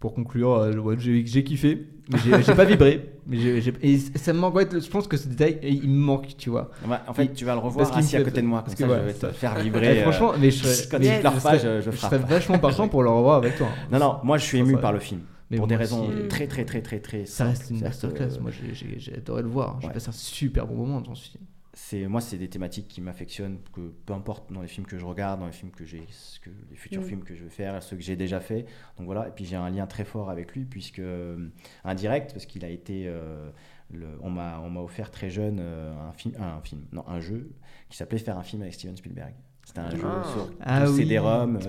[0.00, 3.12] pour conclure, euh, ouais, j'ai j'ai kiffé, mais j'ai j'ai pas vibré.
[3.26, 4.54] Mais j'ai- j'ai- et ça me manque.
[4.56, 6.70] ouais, je pense que ce détail, il me manque, tu vois.
[6.88, 8.86] Ouais, en fait, tu vas le revoir Parce assis à côté de moi, parce comme
[8.88, 9.98] que ça, voilà, je vais te faire vibrer.
[10.00, 12.18] euh, franchement, mais je serais, quand mais tu pleures pas, serais- je, je je serais
[12.18, 13.68] vachement partant pour le revoir avec toi.
[13.70, 13.88] hein.
[13.92, 15.20] Non, non, moi je suis ému par le film.
[15.50, 16.28] Mais pour des raisons aussi.
[16.28, 17.50] très, très, très, très, très Ça simples.
[17.50, 18.38] reste une masterclass.
[18.40, 19.78] Moi, j'ai- j'ai j'ai adoré le voir.
[19.80, 19.92] J'ai Ouais.
[19.92, 21.44] passé un super bon moment dans ce film.
[21.82, 25.04] C'est moi c'est des thématiques qui m'affectionnent que peu importe dans les films que je
[25.04, 26.06] regarde dans les films que j'ai
[26.42, 27.04] que les futurs Mm.
[27.04, 28.66] films que je veux faire ceux que j'ai déjà fait
[28.98, 29.28] donc voilà.
[29.28, 31.48] Et puis j'ai un lien très fort avec lui puisque euh,
[31.84, 33.50] indirect parce qu'il a été euh,
[33.90, 37.18] le, on m'a on m'a offert très jeune euh, un film un film non un
[37.20, 37.50] jeu
[37.88, 39.34] qui s'appelait faire un film avec Steven Spielberg
[39.70, 40.22] c'était un jeu Ah.
[40.32, 40.96] sur Ah oui.
[40.96, 41.68] CD-ROM je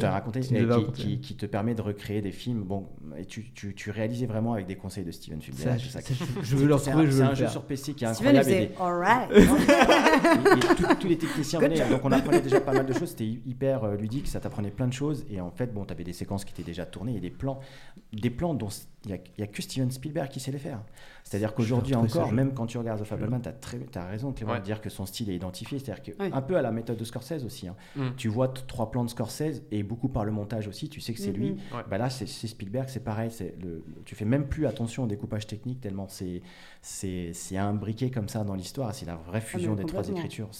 [0.00, 0.92] t'ai raconté, qui, raconté.
[1.02, 2.62] qui- qui te permet de recréer des films.
[2.62, 2.86] Bon,
[3.18, 5.78] et tu, tu, tu réalisais vraiment avec des conseils de Steven Spielberg.
[5.78, 6.00] je- tout ça.
[6.00, 8.38] ça, je- je veux le retrouver, C'est un jeu sur PC qui est Steven, il
[8.38, 8.70] incroyable.
[8.70, 9.30] faisait alright.
[11.00, 13.96] tous- les techniciens venaient, donc on apprenait déjà pas mal de choses, c'était hyper euh,
[13.96, 16.52] ludique, ça t'apprenait plein de choses, et en fait, bon, tu avais des séquences qui
[16.52, 17.58] étaient déjà tournées, et des plans,
[18.12, 18.68] des plans dont
[19.06, 20.80] il n'y a, que Steven Spielberg qui sait les faire.
[21.30, 24.58] C'est-à-dire qu'aujourd'hui encore, même quand tu regardes The Fableman, tu as, raison, Clément, Ouais.
[24.58, 26.28] de dire que son style est identifié, c'est-à-dire que, Oui.
[26.32, 27.76] un peu à la méthode de Scorsese aussi, hein.
[27.94, 28.08] Mm.
[28.16, 31.20] tu vois trois plans de Scorsese, et beaucoup par le montage aussi, tu sais que
[31.20, 31.56] c'est lui, Mhm.
[31.76, 31.82] Ouais.
[31.88, 33.30] bah là, c'est Spielberg, c'est pareil.
[33.62, 36.42] Le, tu fais même plus attention au découpage technique tellement c'est
[36.82, 38.92] c'est c'est imbriqué comme ça dans l'histoire.
[38.92, 40.50] C'est la vraie fusion Ah, mais des trois écritures.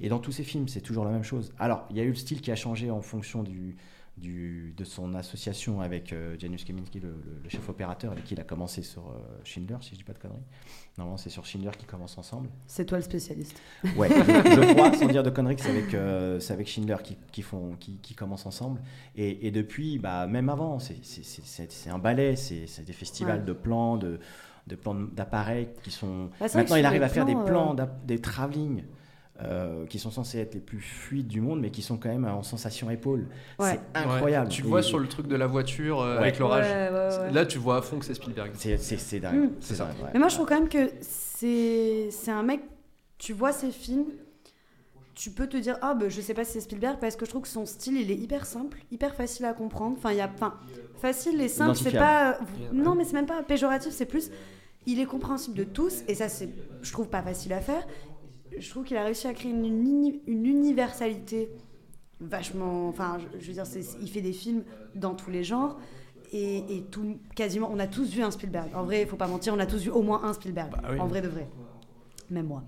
[0.00, 1.54] Et dans tous ces films, c'est toujours la même chose.
[1.58, 3.76] Alors, il y a eu le style qui a changé en fonction du
[4.16, 8.34] du, de son association avec euh, Janusz Kaminski, le, le- le chef opérateur, avec qui
[8.34, 10.38] il a commencé sur euh, Schindler, si je dis pas de conneries.
[10.96, 12.48] Normalement, c'est sur Schindler qu'ils commencent ensemble.
[12.68, 13.60] C'est toi le spécialiste.
[13.96, 14.14] Ouais, je,
[14.54, 17.42] je crois, sans dire de conneries, que c'est avec, euh, c'est avec Schindler qui, qui,
[17.42, 18.80] font, qui, qui commencent ensemble.
[19.16, 23.44] Et, et depuis, bah, même avant, c'est- un ballet, c'est des festivals Ouais.
[23.46, 24.20] de plans, de,
[24.68, 26.30] de plans d'appareils qui sont.
[26.38, 27.74] Bah, Maintenant, il arrive à faire des plans,
[28.06, 28.84] des travelling.
[29.42, 32.24] Euh, qui sont censés être les plus fluides du monde, mais qui sont quand même
[32.24, 33.26] en sensation épaule.
[33.58, 33.80] Ouais.
[33.94, 34.48] C'est incroyable.
[34.48, 36.20] Tu Et- vois sur le truc de la voiture euh, Ouais.
[36.22, 36.64] avec l'orage.
[36.66, 37.32] Ouais, ouais, ouais.
[37.32, 38.52] Là, tu vois à fond que c'est Spielberg.
[38.54, 39.34] C'est c'est- c'est dingue.
[39.46, 39.50] Mm.
[39.60, 40.10] C'est dingue, ouais.
[40.12, 42.60] Mais moi, je trouve quand même que c'est c'est un mec.
[43.18, 44.06] Tu vois ses films,
[45.14, 47.30] tu peux te dire ah bah je sais pas si c'est Spielberg parce que je
[47.30, 49.96] trouve que son style il est hyper simple, hyper facile à comprendre.
[49.98, 50.54] Enfin il y a, enfin
[51.00, 52.38] facile et simple, c'est pas
[52.72, 54.30] non mais c'est même pas péjoratif, c'est plus
[54.86, 56.48] il est compréhensible de tous et ça c'est
[56.82, 57.86] je trouve pas facile à faire.
[58.58, 61.50] Je trouve qu'il a réussi à créer une, uni- une universalité
[62.20, 62.88] vachement.
[62.88, 63.64] Enfin, je, je veux dire,
[64.00, 64.64] il fait des films
[64.94, 65.78] dans tous les genres.
[66.32, 68.70] Et, et tout, quasiment, on a tous vu un Spielberg.
[68.74, 70.72] En vrai, il faut pas mentir, on a tous vu au moins un Spielberg.
[70.90, 70.98] oui.
[70.98, 71.48] En vrai de vrai.
[72.30, 72.64] Même moi.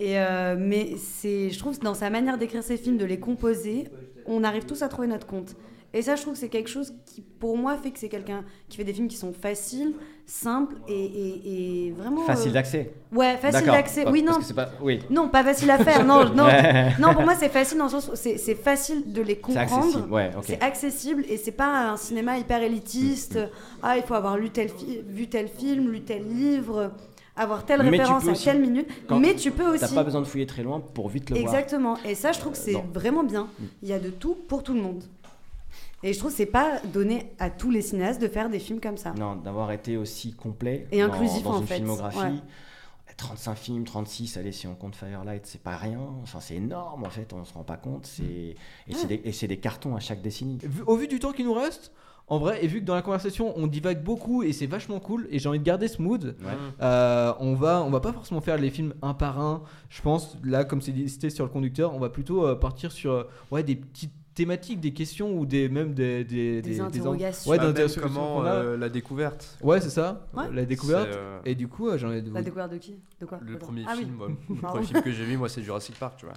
[0.00, 3.20] Et euh, mais c'est, je trouve, que dans sa manière d'écrire ses films, de les
[3.20, 3.88] composer,
[4.26, 5.54] on arrive tous à trouver notre compte.
[5.94, 8.44] Et ça, je trouve que c'est quelque chose qui, pour moi, fait que c'est quelqu'un
[8.68, 9.94] qui fait des films qui sont faciles,
[10.26, 12.22] simples et, et- et vraiment.
[12.22, 12.92] Facile euh, d'accès.
[13.12, 14.04] Ouais, facile d'accès.
[14.08, 14.38] Oui, non.
[14.42, 15.00] c'est pas- oui.
[15.08, 16.04] Non, pas facile à faire.
[16.04, 16.48] Non, non.
[16.98, 19.60] Non pour moi, c'est facile dans le sens où c'est c'est facile de les comprendre.
[19.78, 20.44] accessible, ouais, ok.
[20.46, 23.36] C'est accessible et c'est pas un cinéma hyper élitiste.
[23.36, 23.48] Mm,
[23.82, 24.68] Ah, il faut avoir lu tel,
[25.08, 26.90] vu tel film, lu tel livre,
[27.36, 28.88] avoir telle Mais référence à aussi- telle minute.
[29.10, 29.80] Mais tu peux aussi.
[29.80, 31.54] T'as pas besoin de fouiller très loin pour vite le voir.
[31.54, 31.96] Exactement.
[32.04, 32.84] Et ça, je trouve que c'est non.
[32.92, 33.42] vraiment bien.
[33.60, 33.64] Mm.
[33.82, 35.04] Il y a de tout pour tout le monde.
[36.02, 38.80] Et je trouve que c'est pas donné à tous les cinéastes de faire des films
[38.80, 39.12] comme ça.
[39.14, 41.76] Non, d'avoir été aussi complet Et dans, inclusif, dans en une fait.
[41.76, 42.18] filmographie.
[42.18, 42.32] Ouais.
[43.16, 46.00] 35 films, 36, allez, si on compte Firelight, c'est pas rien.
[46.22, 48.04] Enfin, c'est énorme en fait, on se rend pas compte.
[48.06, 48.22] C'est...
[48.88, 50.58] Et, c'est des, et c'est des cartons à chaque décennie.
[50.62, 51.92] Vu- Au vu du temps qui nous reste,
[52.28, 55.28] en vrai, et vu que dans la conversation on divague beaucoup et c'est vachement cool,
[55.30, 56.52] et j'ai envie de garder ce mood, Ouais.
[56.82, 59.62] euh, on va on va pas forcément faire les films un par un.
[59.88, 63.12] Je pense là, comme c'est listé sur le conducteur, on va plutôt euh, partir sur
[63.12, 67.50] euh, ouais des petites thématiques, des questions ou des même des des, Des interrogations.
[67.50, 68.50] Ouais, Bah, des interrogations comment qu'on a.
[68.54, 69.58] euh, la découverte.
[69.62, 70.44] Ouais, c'est ça, Ouais.
[70.52, 71.08] la découverte.
[71.08, 72.94] Euh, Et du coup, euh, envie de La découverte de qui?
[73.20, 73.38] De quoi?
[73.40, 73.66] Le Pardon.
[73.66, 74.18] premier Ah film,
[74.48, 76.34] le premier film que j'ai vu, moi, c'est Jurassic Park, tu vois.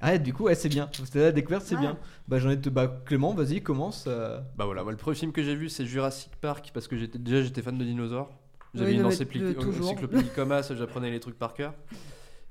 [0.00, 0.88] Ah, du coup, ouais, c'est bien.
[0.92, 1.80] C'était la découverte, c'est Ouais.
[1.80, 1.98] bien.
[2.28, 4.04] Bah, j'en ai de bah, Clément, vas-y, commence.
[4.06, 4.38] euh.
[4.56, 7.18] Bah voilà, moi, le premier film que j'ai vu, c'est Jurassic Park parce que j'étais
[7.18, 8.30] déjà j'étais fan de dinosaures.
[8.74, 9.86] J'avais Oui, une encyclopédie, de toujours.
[9.86, 11.72] encyclopédie comme as, j'apprenais les trucs par cœur.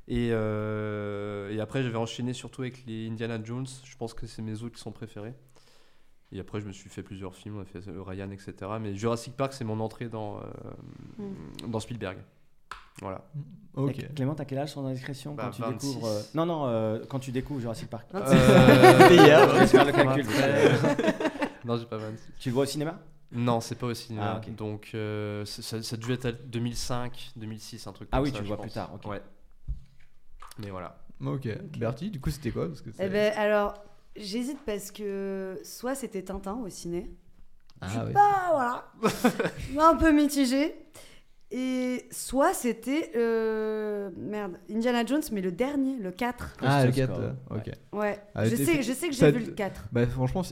[0.08, 3.68] Et, euh, et après, j'avais enchaîné surtout avec les Indiana Jones.
[3.84, 5.34] Je pense que c'est mes autres qui sont préférés.
[6.32, 8.54] Et après, je me suis fait plusieurs films, on a fait Ryan, etc.
[8.82, 11.24] Mais Jurassic Park, c'est mon entrée dans, euh,
[11.68, 12.18] dans Spielberg.
[13.02, 13.24] Voilà.
[13.76, 14.00] Ok.
[14.00, 15.88] Et Clément, t'as quel âge sans indiscrétion Bah, quand tu 26.
[15.88, 18.10] découvres euh, Non, non, euh, quand tu découvres Jurassic Park.
[18.14, 19.50] Hier.
[19.56, 20.26] Je laisse faire le calcul.
[21.66, 22.32] non, j'ai pas 26.
[22.40, 23.00] Tu le vois au cinéma?
[23.32, 24.42] Non, c'est pas au cinéma.
[24.44, 24.50] Ah.
[24.52, 28.32] Donc, euh, ça, ça a dû être à 2005, 2006, un truc Ah comme oui,
[28.32, 28.66] ça, tu le vois pense.
[28.66, 29.06] plus tard, ok.
[29.12, 29.22] Ouais.
[30.60, 30.98] Mais voilà.
[31.26, 31.48] Ok.
[31.78, 33.84] Bertie, du coup, c'était quoi Parce que Eh ben, alors,
[34.16, 37.10] j'hésite parce que soit c'était Tintin au ciné.
[37.82, 38.92] Ah, je suis pas, voilà.
[39.92, 40.76] Un peu mitigée.
[41.60, 43.10] Et soit c'était.
[43.16, 46.56] euh, merde, Indiana Jones, mais le dernier, le 4.
[46.62, 47.24] Ah, le Crystal 4, Skull.
[47.24, 47.72] euh, ok.
[48.00, 49.86] Ouais, Ah, je, sais, je sais que j'ai vu le 4.
[49.92, 50.44] Bah franchement,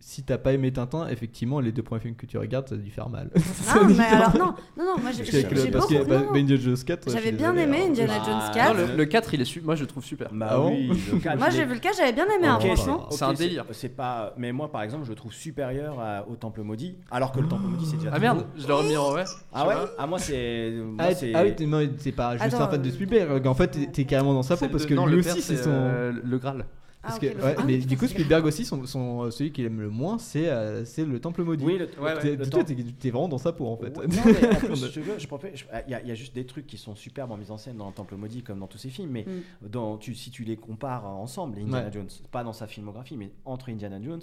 [0.00, 2.78] si- t'as pas aimé Tintin, effectivement, les deux premiers films que tu regardes, ça a
[2.78, 3.28] dû faire mal.
[3.34, 6.02] Non, mais alors, non, non, non, moi j'ai j'ai parce beaucoup.
[6.02, 6.32] que bah, non, non.
[6.32, 7.88] bah, Indiana Jones 4, je J'avais bien désolé, aimé alors.
[7.90, 8.90] Indiana Ah, Jones Non, 4.
[8.92, 10.28] le, le 4, il est su- moi je le trouve super.
[10.32, 12.46] Bah Ah bon oui, le quatre, Moi je j'ai vu le 4, j'avais bien aimé,
[12.46, 13.06] hein, Ok, franchement.
[13.10, 13.66] C'est un délire.
[13.72, 17.32] C'est pas, mais moi par exemple, je le trouve supérieur à- au Temple maudit, alors
[17.32, 18.10] que le Temple maudit c'est déjà.
[18.14, 19.24] Ah merde, je l'ai remis en ouais.
[19.52, 19.74] Ah ouais?
[19.98, 20.53] Ah moi c'est.
[20.84, 23.46] Moi, Ah, ah oui, t'es- non, c'est pas juste Attends, un fan de euh, Spielberg.
[23.46, 25.70] En fait, t'es- t'es carrément dans sa peau parce que non, lui aussi, c'est son.
[25.70, 26.64] euh, le Graal.
[27.02, 29.52] Parce Ah, que, ok, le- ouais, ah, mais du coup, Spielberg aussi, son, son- celui
[29.52, 31.62] qu'il aime le moins, c'est euh, c'est le Temple maudit.
[31.62, 33.76] Oui, le, Ouais, ouais, t'es- le toi, temps- t'es t'es vraiment dans sa peau en
[33.76, 33.94] fait.
[33.98, 36.10] Ouais, non, mais en plus, je veux, je propose- je- il y, a- il y
[36.10, 38.42] a juste des trucs qui sont superbes en mise en scène dans le Temple maudit
[38.42, 39.68] comme dans tous ces films, mais Mm.
[39.68, 41.92] dans, tu, si tu les compares ensemble, les Indiana Ouais.
[41.92, 44.22] Jones, pas dans sa filmographie, mais entre Indiana Jones,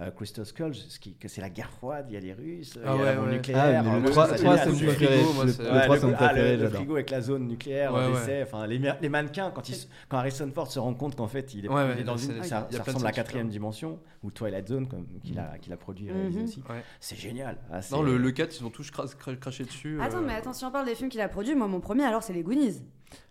[0.00, 2.78] euh, Crystal Skull, ce qui, que c'est la guerre froide, il y a les Russes,
[2.78, 3.32] Ah il y a ouais, la bombe ouais.
[3.34, 3.60] nucléaire.
[3.60, 4.76] Ah, euh, le moi, 3, ça, c'est c'est mon génial.
[4.76, 5.16] du préféré.
[5.16, 6.76] frigo, moi, Le c'est- le Ouais, 3, le, c'est mon le- préféré, le j'adore.
[6.76, 10.50] frigo avec la zone nucléaire Ouais, enfin les, les mannequins quand, ils, se- quand Harrison
[10.54, 12.68] Ford se rend compte qu'en fait il est, Ouais, il ouais, est dans une, ça,
[12.70, 14.88] ça ressemble à la quatrième dimension ou Twilight Zone
[15.24, 16.44] qu'il a, qu'il a produit réalisé Mhm.
[16.46, 16.62] aussi.
[17.00, 17.56] C'est génial.
[17.72, 19.98] Ah, Non, le, le 4, ils ont tous cra- cra- craché dessus.
[20.00, 22.04] Attends, euh, mais attends, si on parle des films qu'il a produits, moi mon premier
[22.04, 22.82] alors c'est les Goonies.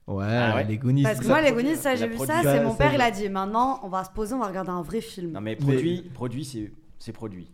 [0.08, 0.64] Ouais, Ah ouais.
[0.64, 1.04] les Goonies.
[1.04, 3.28] Parce que moi les Goonies, ça j'ai vu ça, c'est mon père, il a dit
[3.30, 5.32] maintenant on va se poser, on va regarder un vrai film.
[5.32, 7.50] Non mais produit, produit c'est c'est produit.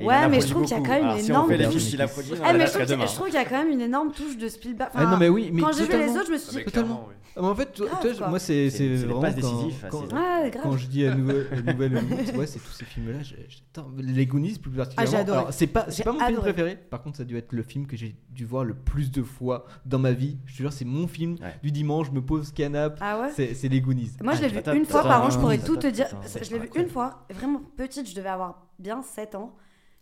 [0.00, 1.48] Et Ouais, mais je trouve qu'il y a quand même Alors, une si on énorme
[1.50, 2.00] fait touche.
[2.00, 3.06] a produit, mais je trouve, qu'il- demain.
[3.06, 4.90] je trouve qu'il y a quand même une énorme touche de Spielberg.
[4.94, 6.12] Ah, non, mais oui, mais quand j'ai vu les totalement.
[6.14, 6.64] autres, je me suis dit.
[6.64, 7.08] Totalement.
[7.36, 10.62] Ah, mais en fait, Grave, toi, moi, c'est vraiment quand, Ouais, grave.
[10.62, 11.94] quand je dis à nouvelle,
[12.36, 13.18] ouais, c'est tous ces films-là.
[13.22, 13.92] j'adore.
[13.98, 14.96] Les Goonies, plus particulièrement.
[14.98, 15.38] Ah, j'ai adoré.
[15.38, 16.76] Alors, c'est pas, mon film préféré.
[16.76, 19.22] Par contre, ça a dû être le film que j'ai dû voir le plus de
[19.22, 20.38] fois dans ma vie.
[20.46, 22.08] Je te jure, c'est mon film du dimanche.
[22.08, 22.98] Je me pose canap.
[23.00, 23.30] Ah ouais?
[23.54, 24.12] C'est les Goonies.
[24.22, 26.06] Moi, je l'ai Ah, vu une fois par an, je pourrais tout te dire.
[26.42, 29.54] Je l'ai vu une fois, vraiment petite, je devais avoir bien 7 ans.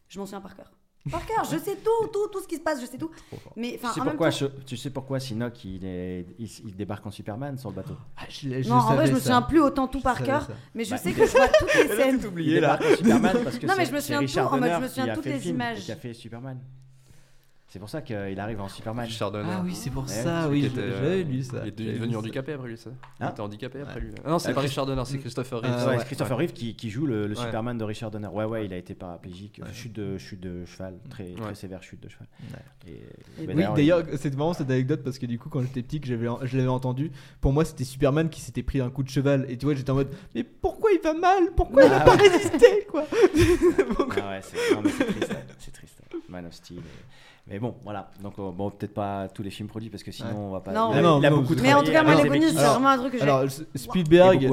[0.09, 0.71] Je m'en souviens par cœur.
[1.11, 3.11] Par cœur, je sais tout, tout, tout ce qui se passe, je sais tout.
[3.55, 4.37] Mais Tu enfin, sais, en même pourquoi, temps.
[4.38, 7.95] je- tu sais pourquoi Sinoc il, est, il, il débarque en Superman sur le bateau?
[8.16, 10.21] Ah, je l'ai- je Non, en vrai, je me souviens plus autant tout Je par
[10.21, 12.19] cœur, mais je Bah, sais que je vois toutes les scènes.
[12.21, 12.81] Il oublié là.
[12.97, 15.25] Superman parce que Non, mais je me souviens tout, en mode, je me souviens toutes
[15.27, 15.79] les images.
[15.85, 16.59] Qui a fait Superman.
[17.76, 19.04] C'est pour ça qu'il arrive en Superman.
[19.04, 19.50] Richard Donner.
[19.52, 20.48] Ah oui, c'est pour Ouais, ça.
[20.48, 21.58] Oui, j'avais euh, lu ça.
[21.62, 22.88] Il est devenu handicapé après lui, ça.
[23.20, 24.00] Il Hein était handicapé après Ouais.
[24.00, 24.12] lui.
[24.24, 25.70] Ah non, c'est Ah, pas Richard Donner, c'est Christopher Reeve.
[25.74, 26.04] Euh, Ouais, ouais.
[26.06, 27.44] Christopher Reeve qui, qui joue le, le Ouais.
[27.44, 28.28] Superman de Richard Donner.
[28.28, 31.34] Ouais, ouais, il a été paraplégique, chute, de, chute de cheval, très, Ouais.
[31.34, 32.28] très sévère chute de cheval.
[32.86, 32.92] Et,
[33.42, 35.82] Et mais Oui, il- d'ailleurs, c'est marrant cette anecdote parce que du coup, quand j'étais
[35.82, 37.12] petit, que j'avais, je l'avais entendu,
[37.42, 39.44] pour moi, c'était Superman qui s'était pris un coup de cheval.
[39.50, 41.50] Et tu vois, j'étais en mode, mais pourquoi il va mal?
[41.54, 43.04] Pourquoi il a Ah pas résisté quoi?
[43.12, 44.40] Ah ouais,
[45.58, 46.00] c'est triste.
[46.30, 46.80] Man of Steel.
[47.48, 48.11] Mais bon, voilà.
[48.24, 50.35] Donc, euh, bon, peut-être pas tous les films produits parce que sinon, Ouais.
[50.37, 50.72] on va pas.
[50.72, 50.90] Non.
[50.92, 52.42] il a, Non, il a non, beaucoup mais Mais en tout cas, moi, les équipes.
[52.59, 53.22] c'est vraiment un truc que j'ai.
[53.22, 53.44] Alors,
[53.76, 54.48] Spielberg,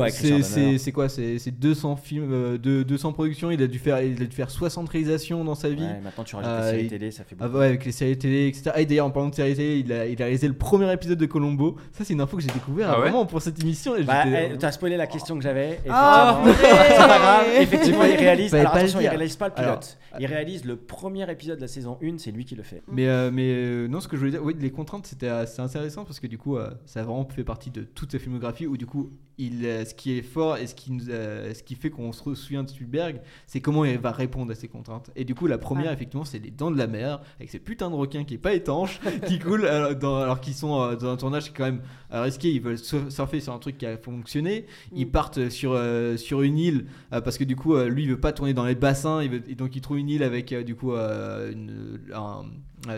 [0.78, 1.10] c'est, quoi?
[1.10, 3.50] C'est, c'est 200 films, euh, de, 200 productions.
[3.50, 5.82] Il a, dû faire, il a dû faire 60 réalisations dans sa vie.
[5.84, 7.58] Ouais, maintenant, tu rajoutes Euh, les séries il- télé, ça fait Ah beaucoup.
[7.60, 8.72] ouais, avec les séries télé, etc.
[8.76, 10.92] Ah, et d'ailleurs, en parlant de séries télé, il a, il a réalisé le premier
[10.94, 11.78] épisode de Colombo.
[11.94, 13.96] Ça, c'est une info que j'ai découvert Ah ouais vraiment pour cette émission.
[13.96, 15.80] Et Bah, eh, t'as spoilé la question que j'avais.
[15.90, 16.70] Ah, effectivement.
[16.70, 16.88] purée.
[16.90, 17.46] c'est pas grave.
[17.60, 18.54] Effectivement, il réalise.
[18.54, 19.98] Alors attention, il réalise pas le pilote.
[20.20, 22.83] il réalise le premier épisode de la saison 1, c'est lui qui le fait.
[22.92, 25.62] Mais, euh, mais euh, non, ce que je voulais dire, oui, les contraintes, c'était assez
[25.62, 28.68] intéressant parce que du coup, euh, ça a vraiment fait partie de toute sa filmographie
[28.68, 31.90] où du coup, il, ce qui est fort et ce qui, nous, ce qui fait
[31.90, 35.10] qu'on se souvient de Spielberg, c'est comment il va répondre à ces contraintes.
[35.16, 35.94] Et du coup, la première, Ouais.
[35.94, 38.54] effectivement, c'est les dents de la mer avec ces putains de requins qui est pas
[38.54, 42.52] étanche, qui coulent alors, dans- alors qu'ils sont dans un tournage quand même risqué.
[42.52, 44.66] Ils veulent sur- surfer sur un truc qui a fonctionné.
[44.94, 45.12] Ils Mm.
[45.12, 45.80] partent sur,
[46.18, 49.24] sur une île parce que du coup, lui, il veut pas tourner dans les bassins.
[49.24, 52.44] Il veut- et donc, il trouve une île avec du coup une, un,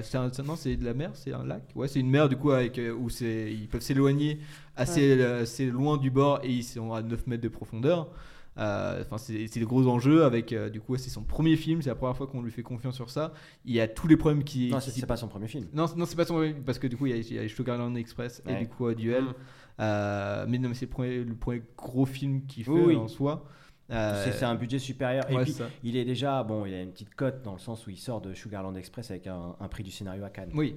[0.04, 1.64] c'est un- c'est- non, c'est de la mer, c'est un lac?
[1.76, 4.40] Ouais, c'est une mer du coup avec euh, où c'est ils peuvent s'éloigner
[4.76, 8.10] assez, euh, assez loin du bord et ils sont à 9 mètres de profondeur.
[8.58, 11.82] Euh, Enfin, c'est c'est des gros enjeux avec euh, du coup c'est son premier film,
[11.82, 13.34] c'est la première fois qu'on lui fait confiance sur ça.
[13.66, 14.70] Il y a tous les problèmes qui.
[14.72, 15.66] Non, qui c'est c'est pas son premier film.
[15.74, 17.40] non, c'est- non, c'est pas son parce que du coup il y a, il y
[17.40, 19.24] a Sugarland Express et du coup euh, Duel.
[19.24, 19.34] Mm.
[19.82, 22.96] Euh, mais non, mais c'est le premier, le premier gros film qu'il fait Oui, oui.
[22.96, 23.46] en soi.
[23.92, 25.30] Euh, C'est- un budget supérieur.
[25.30, 25.70] Et puis, ça.
[25.84, 28.20] il est déjà, bon, il a une petite cote dans le sens où il sort
[28.22, 30.50] de Sugarland Express avec un, un prix du scénario à Cannes.
[30.56, 30.76] Oui.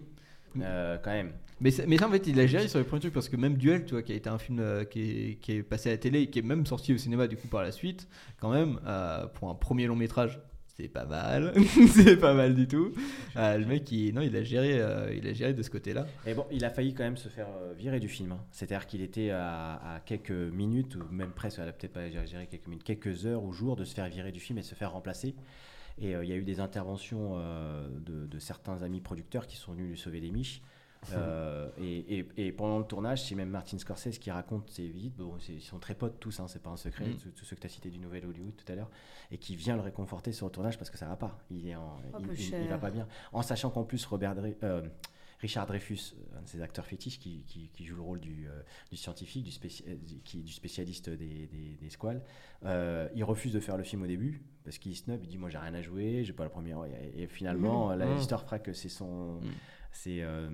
[0.61, 1.33] Euh, quand même.
[1.61, 3.37] Mais, ça- mais ça, en fait, il a géré sur les premiers trucs parce que
[3.37, 5.01] même Duel, tu vois, qui a été un film euh, qui,
[5.33, 7.37] est, qui est passé à la télé et qui est même sorti au cinéma du
[7.37, 8.09] coup par la suite,
[8.40, 8.79] quand même,
[9.35, 10.40] pour un premier long métrage,
[10.79, 11.53] c'est pas mal.
[11.88, 12.93] c'est pas mal du tout.
[13.37, 16.07] Euh, le mec, il, non, il a géré, euh, il a géré de ce côté-là.
[16.25, 18.33] Et bon, il a failli quand même se faire euh, virer du film.
[18.33, 18.41] hein.
[18.53, 23.27] C'est-à-dire qu'il était à, quelques minutes, ou même presque, peut-être pas géré quelques minutes, quelques
[23.27, 25.35] heures ou jours de se faire virer du film et de se faire remplacer.
[26.01, 27.41] Et il y a eu des interventions
[28.07, 30.62] de, de certains amis producteurs qui sont venus lui sauver les miches.
[31.12, 35.16] Euh, et, et- et pendant le tournage, c'est même Martin Scorsese qui raconte ses visites.
[35.16, 37.06] Bon, c'est- ils sont très potes tous, hein, c'est pas un secret.
[37.06, 37.16] Mm.
[37.16, 38.90] Tous, tous ceux que tu as cités du Nouvel Hollywood tout à l'heure,
[39.30, 41.38] et qui vient le réconforter sur le tournage parce que ça va pas.
[41.50, 43.06] Il est en, Oh, il, va pas bien.
[43.32, 44.82] En sachant qu'en plus Robert Dre- euh,
[45.40, 48.61] Richard Dreyfus, un de ses acteurs fétiches qui, qui- qui joue le rôle du, euh,
[48.90, 52.22] du scientifique, du, spéci- du- qui, du spécialiste des, des, des squales,
[52.64, 55.48] euh, il refuse de faire le film au début parce qu'il snub, il dit moi
[55.48, 56.84] j'ai rien à jouer, j'ai pas la première.
[56.87, 58.16] Et, et finalement, la- Mhm.
[58.16, 59.34] l'histoire fera que c'est son.
[59.40, 59.52] Mhm.
[59.90, 60.48] C'est euh,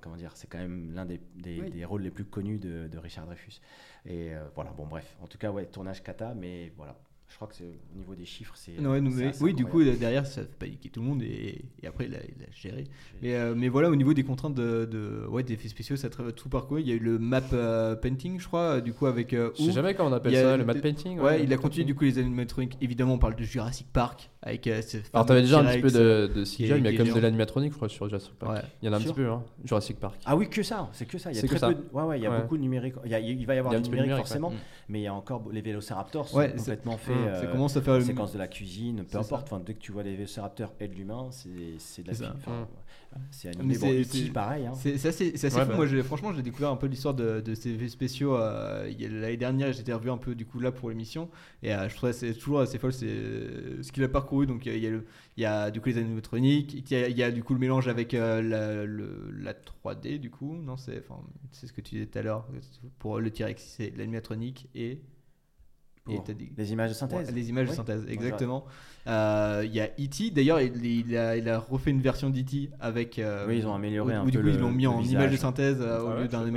[0.00, 1.70] comment dire, c'est quand même l'un des, des, Oui.
[1.70, 3.60] des rôles les plus connus de, de Richard Dreyfus.
[4.04, 6.96] Et euh, voilà, bon bref, en tout cas ouais, tournage kata, mais voilà,
[7.30, 7.64] je crois que c'est
[7.94, 8.72] au niveau des chiffres, c'est.
[8.78, 9.00] Ouais,
[9.40, 12.18] oui, du coup, derrière, ça fait paniquer tout le monde et, et après, il a,
[12.18, 12.84] il a géré.
[13.22, 16.10] Mais, euh, mais voilà, au niveau des contraintes de, de- ouais, d'effets spéciaux, ça a
[16.10, 16.80] très- tout parcouru.
[16.80, 19.32] Il y a eu le map euh, painting, je crois, du coup, avec.
[19.32, 21.18] euh, Je sais jamais comment on appelle ça, le matte painting.
[21.20, 22.76] Ouais, il a continué du coup les animatroniques.
[22.80, 24.66] Évidemment, on parle de Jurassic Park avec.
[24.66, 24.80] euh,
[25.12, 27.20] Alors t'avais déjà un petit peu de, de CGI, mais il y a comme de
[27.20, 28.52] l'animatronique, je crois, sur Jurassic Park.
[28.54, 28.62] Ouais.
[28.82, 30.16] Il y en a un petit peu, hein, Jurassic Park.
[30.26, 31.30] Ah oui, que ça, c'est que ça.
[31.30, 31.74] Il y a très peu.
[31.74, 32.40] de- Ouais, ouais, il y a Ouais.
[32.42, 32.94] beaucoup de numérique.
[33.04, 34.52] Il, y a- il va y avoir du numérique, forcément,
[34.88, 37.16] mais il y a encore les vélociraptors sont complètement faits.
[37.28, 39.52] Hum, ça commence à faire le- séquence de la cuisine, peu C'est importe.
[39.52, 42.24] Enfin, dès que tu vois les vélociraptors et de l'humain, c'est c'est de la C'est
[42.24, 42.30] ça.
[42.32, 42.60] fi- enfin, Hum.
[42.62, 42.66] ouais,
[43.32, 43.74] C'est Mais animé.
[43.78, 44.66] Bon, c'est- c'est- pareil.
[44.66, 44.72] hein.
[44.74, 45.70] C'est c'est assez, c'est assez Ouais, fou.
[45.70, 45.76] bah.
[45.76, 49.72] Moi, j'ai- franchement, j'ai découvert un peu l'histoire de, de ces spéciaux euh, l'année dernière.
[49.72, 51.28] J'étais revu un peu du coup là pour l'émission
[51.62, 52.92] et euh, je trouvais c'est toujours assez folle.
[52.92, 54.46] C'est euh, ce qu'il a parcouru.
[54.46, 55.06] Donc il y a, y a le-
[55.36, 56.72] il y a du coup les animatroniques.
[56.74, 59.54] Il y a, il y a du coup le mélange avec euh, la, le- la
[59.54, 60.54] 3D du coup.
[60.54, 62.46] Non, c'est enfin c'est ce que tu disais tout à l'heure
[63.00, 65.00] pour le T-Rex, c'est l'animatronique et
[66.14, 67.28] Et dit- les images de synthèse.
[67.28, 68.64] Ouais, les images de synthèse, exactement.
[69.06, 70.30] Euh, Il y a E.T.
[70.30, 72.70] D'ailleurs, il, il a, il a refait une version d'E.T.
[72.80, 73.18] avec.
[73.18, 75.00] euh, Oui, ils ont amélioré où- un où du peu coup, ils l'ont mis en
[75.02, 76.46] image de synthèse euh, Ah au ouais, lieu d'un.
[76.46, 76.50] Et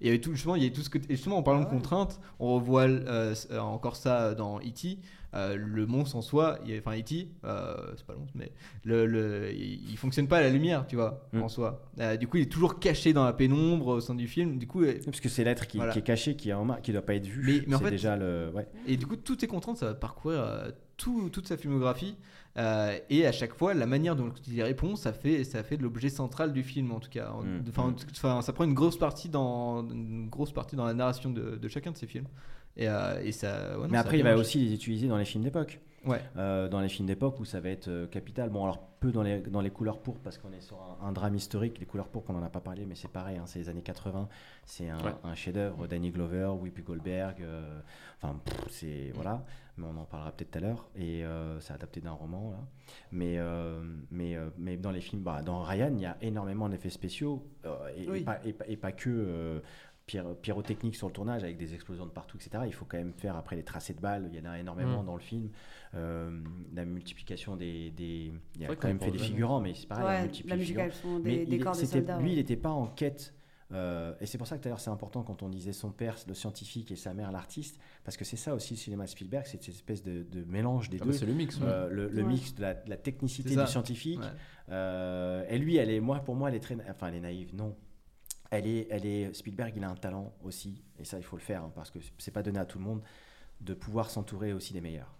[0.00, 0.98] il y avait tout, justement, il y avait tout ce que.
[0.98, 4.98] Et justement, en parlant de contraintes, on revoit euh, euh, encore ça dans E.T.
[5.34, 8.34] Euh, le monstre en soi, il y a- enfin E.T., euh, c'est pas le monstre,
[8.36, 8.52] mais
[8.84, 11.42] le, le- il, il fonctionne pas à la lumière, tu vois, Mm.
[11.42, 11.82] en soi.
[11.98, 14.58] Euh, du coup, il est toujours caché dans la pénombre au sein du film.
[14.58, 15.92] Du coup, euh, Parce que c'est l'être qui, Voilà.
[15.92, 17.42] qui est caché, qui est en qui doit pas être vu.
[17.44, 18.50] Mais- mais en fait- déjà le.
[18.54, 18.68] Ouais.
[18.86, 22.16] Et du coup, toutes ces contraintes, ça va parcourir euh, tout- toute sa filmographie.
[22.56, 25.76] Euh, et à chaque fois, la manière dont il y répond, ça fait, ça fait
[25.76, 27.30] de l'objet central du film, en tout cas.
[27.30, 27.64] Mm.
[28.10, 31.68] Enfin, ça prend une grosse partie dans, une grosse partie dans la narration de, de
[31.68, 32.28] chacun de ces films.
[32.76, 35.24] Et, euh, et ça, ouais, non, Mais après, il va aussi les utiliser dans les
[35.24, 35.80] films d'époque.
[36.06, 36.20] Ouais.
[36.36, 38.50] Euh, dans les films d'époque où ça va être euh, capital.
[38.50, 41.12] Bon, alors peu dans les, dans les couleurs pourpres parce qu'on est sur un, un
[41.12, 41.78] drame historique.
[41.78, 43.82] Les couleurs pourpres, on n'en a pas parlé, mais c'est pareil, hein, c'est les années
[43.82, 44.28] 80.
[44.64, 45.12] C'est un, Ouais.
[45.24, 45.86] un chef-d'œuvre.
[45.86, 47.42] Danny Glover, Whoopi Goldberg.
[47.42, 47.80] euh,
[48.22, 48.38] Enfin,
[48.70, 49.10] c'est.
[49.14, 49.44] Voilà.
[49.76, 50.88] Mais on en parlera peut-être tout à l'heure.
[50.96, 51.24] Et
[51.60, 52.58] c'est adapté d'un roman, là.
[53.10, 53.38] Mais,
[54.10, 58.38] mais, mais dans les films, bah, dans Ryan, il y a énormément d'effets spéciaux pas,
[58.44, 59.60] et, pas- et pas que.
[60.06, 62.64] Pyro- pyrotechnique sur le tournage avec des explosions de partout, etc.
[62.66, 64.28] Il faut quand même faire après les tracés de balles.
[64.32, 65.06] Il y en a énormément Mm.
[65.06, 65.50] dans le film.
[65.94, 66.40] Euh,
[66.74, 70.04] la multiplication des, des- il y a quand même fait des figurants, mais c'est pareil.
[70.04, 72.18] Ouais, la multiplication des, Mais des corps des c'était- soldats.
[72.20, 73.34] lui, il n'était pas en quête.
[73.72, 76.34] euh, et c'est pour ça que d'ailleurs c'est important quand on disait son père, le
[76.34, 79.60] scientifique, et sa mère, l'artiste, parce que c'est ça aussi le cinéma de Spielberg, c'est
[79.62, 81.10] cette espèce de, de mélange des Ah deux.
[81.10, 81.58] bah, c'est le mix.
[81.58, 81.66] ouais.
[81.66, 82.28] Euh, le, le Ouais.
[82.28, 84.20] mix de la, de la technicité du scientifique.
[84.20, 84.26] Ouais.
[84.70, 87.54] Euh, et lui, elle est, moi, pour moi, elle est très, enfin, elle est naïve,
[87.54, 87.74] non.
[88.56, 91.42] Elle est, elle est, Spielberg, il a un talent aussi, et ça, il faut le
[91.42, 93.02] faire, hein, parce que c'est pas donné à tout le monde
[93.60, 95.12] de pouvoir s'entourer aussi des meilleurs.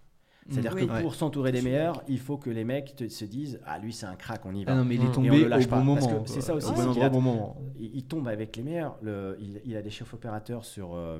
[0.49, 0.75] C'est-à-dire Mm.
[0.75, 1.01] que Oui.
[1.01, 1.17] pour Ouais.
[1.17, 4.15] s'entourer des meilleurs, il faut que les mecs te- se disent Ah, lui, c'est un
[4.15, 4.73] crack, on y va.
[4.73, 6.25] Ah non, mais il est tombé au pas, bon que moment.
[6.27, 7.57] c'est ça aussi, Au c'est bon a- au bon moment.
[7.79, 8.97] il, il tombe avec les meilleurs.
[9.01, 11.19] Le- il, il a des chefs opérateurs sur, euh,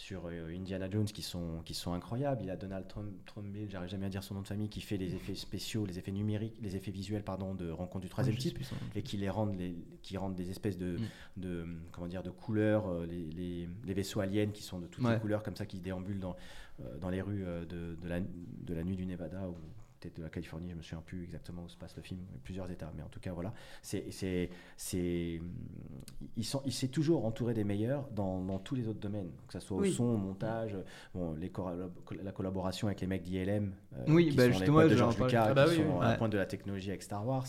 [0.00, 2.40] sur euh, Indiana Jones qui sont, qui sont incroyables.
[2.42, 4.96] Il a Donald Trump, Trumbill, j'arrive jamais à dire son nom de famille, qui fait
[4.96, 8.40] les effets spéciaux, les effets numériques, les effets visuels pardon, de Rencontre du troisième Je
[8.40, 11.00] sais type et qui les rendent, les, qui rendent des espèces de, Mm.
[11.36, 15.04] de comment dire, de couleurs, euh, les, les- les vaisseaux aliens qui sont de toutes
[15.04, 15.14] Ouais.
[15.14, 16.34] les couleurs comme ça, qui déambulent dans,
[16.80, 19.54] euh, dans les rues de, de, la, de la nuit du Nevada ou
[20.00, 22.70] peut-être de la Californie, je me souviens plus exactement où se passe le film, plusieurs
[22.70, 25.40] états, mais en tout cas voilà, c'est, c'est, c'est,
[26.36, 29.52] ils sont, il s'est toujours entouré des meilleurs dans, dans tous les autres domaines, que
[29.52, 29.92] ce soit au Oui.
[29.92, 30.76] son, au montage,
[31.14, 31.52] bon, les
[32.22, 34.96] la collaboration avec les mecs d'ILM, euh, Oui, qui bah, sont les justement, potes de
[34.96, 35.18] George.
[35.20, 37.46] Lucas, Ah bah qui oui, sont à la pointe de la technologie avec Star Wars.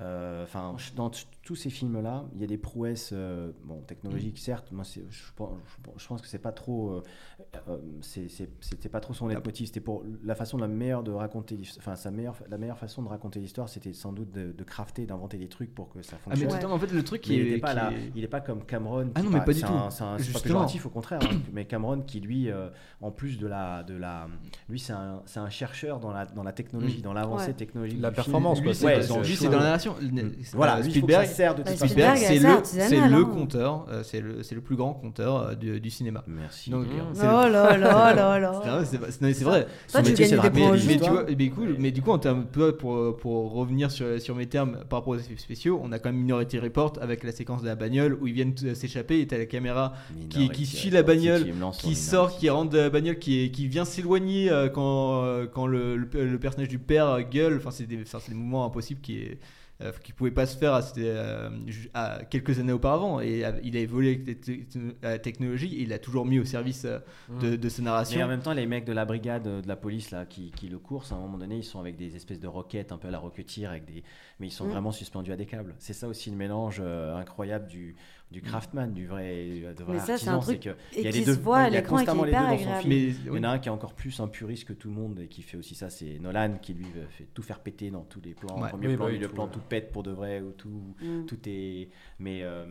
[0.00, 1.10] Euh, Enfin, dans
[1.42, 4.70] tous ces films-là, il y a des prouesses, euh, bon, technologiques certes.
[4.72, 5.00] Moi, je,
[5.34, 5.50] pense-
[5.96, 7.02] je que c'est pas trop, euh,
[7.68, 7.78] euh,
[8.60, 9.66] c'était pas trop son leitmotiv.
[9.66, 13.08] C'était pour la façon la meilleure de raconter, enfin sa meilleure, la meilleure façon de
[13.08, 16.20] raconter l'histoire, c'était sans doute de, de crafter, d'inventer des trucs pour que ça Ah,
[16.26, 16.50] mais fonctionne.
[16.52, 17.50] totalement, en fait, le truc Mais qui il est.
[17.52, 19.10] n'est pas qui là, est- il est pas comme Cameron.
[19.14, 19.72] Ah non, mais par- pas du c'est tout.
[19.72, 21.20] un- C'est un, pas péjoratif, au contraire.
[21.24, 22.68] hein, mais Cameron qui lui, euh,
[23.00, 24.28] en plus de la, de la,
[24.68, 27.02] lui c'est un, c'est un chercheur dans la, dans la technologie, Mm.
[27.02, 27.54] dans l'avancée Ouais.
[27.54, 28.00] technologique.
[28.00, 28.24] La du film.
[28.24, 29.44] performance, Lui, quoi, c'est Ouais, c'est- dans le lui, show.
[29.44, 29.87] c'est dans la narration.
[30.54, 31.70] Voilà, Euh, lui, ça sert de Bah.
[31.76, 33.24] Spielberg, Spielberg, c'est le, c'est le hein.
[33.24, 36.22] compteur, euh, c'est le, c'est le plus grand compteur euh, du, du cinéma.
[36.26, 36.70] Merci.
[36.70, 37.04] Donc, dire.
[37.24, 38.84] euh, Oh là là là là.
[38.88, 41.76] C'est vrai, Son métier, c'est de.
[41.78, 45.14] Mais, du coup, en termes, pour, pour, pour revenir sur, sur mes termes par rapport
[45.14, 48.18] aux effets spéciaux, on a quand même Minority Report avec la séquence de la bagnole
[48.20, 49.94] où ils viennent s'échapper et t'as la caméra
[50.30, 51.46] qui, qui suit la bagnole,
[51.78, 56.08] qui sort, qui rentre de la bagnole, qui, qui vient s'éloigner quand, quand le, le,
[56.12, 57.56] le personnage du père gueule.
[57.58, 59.38] Enfin, c'est des, enfin, c'est des mouvements impossibles qui est.
[59.80, 61.50] euh, qui pouvaient pas se faire à, euh,
[61.94, 65.74] à quelques années auparavant et euh, il a évolué avec la te- te- la technologie
[65.76, 66.84] et il l'a toujours mis au service
[67.40, 70.10] de, de ses Mais en même temps, les mecs de la brigade de la police
[70.10, 72.48] là, qui, qui le coursent, à un moment donné, ils sont avec des espèces de
[72.48, 74.02] roquettes un peu à la roquetière, avec des...
[74.40, 74.70] mais ils sont Mm.
[74.70, 75.74] vraiment suspendus à des câbles.
[75.78, 77.94] C'est ça aussi le mélange euh, incroyable du,
[78.30, 80.34] du craftsman, du vrai, de vrai Mais ça, c'est artisan.
[80.36, 81.34] un truc que et il y a qui les deux.
[81.34, 82.56] se voit à il y a l'écran et qui est constamment les deux hyper dans
[82.58, 82.80] son agréable.
[82.82, 82.94] film.
[82.94, 84.94] Mais, Il y en a un qui est encore plus un puriste que tout le
[84.94, 88.02] monde et qui fait aussi ça, c'est Nolan qui lui fait tout faire péter dans
[88.02, 88.60] tous les plans.
[88.60, 88.68] Ouais.
[88.68, 91.24] Premier Oui, plan, bah, il plan, faut- tout pète pour de vrai ou tout, Mm.
[91.26, 91.88] tout est.
[92.18, 92.66] Mais euh,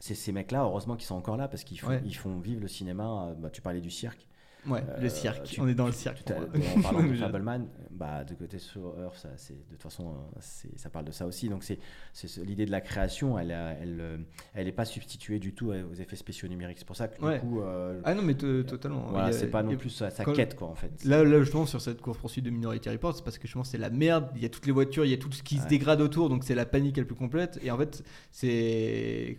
[0.00, 2.02] c'est ces mecs-là, heureusement qu'ils sont encore là parce qu'ils font, Ouais.
[2.04, 3.28] ils font vivre le cinéma.
[3.30, 4.26] euh, Bah, tu parlais du cirque.
[4.66, 6.68] Ouais Euh, le cirque tu- on est dans le cirque Tout à- pour moi.
[6.76, 10.40] en parlant de Fableman, bah, de côté sur Earth, ça, de toute façon, euh,
[10.76, 11.48] ça parle de ça aussi.
[11.48, 11.78] Donc, c'est,
[12.12, 14.16] c'est ce- l'idée de la création, elle n'est elle, euh,
[14.54, 16.78] elle est pas substituée du tout aux effets spéciaux numériques.
[16.78, 17.34] C'est pour ça que, Ouais.
[17.40, 20.54] du coup, euh, ah non mais to- totalement voilà, c'est pas non plus sa, quête,
[20.54, 21.04] quoi, en fait.
[21.04, 23.78] Là, là, justement, sur cette course poursuite de Minority Report, c'est parce que justement, c'est
[23.78, 24.28] la merde.
[24.36, 26.28] Il y a toutes les voitures, il y a tout ce qui se dégrade autour,
[26.28, 27.58] donc c'est la panique la plus complète.
[27.62, 29.36] Et en fait, c'est.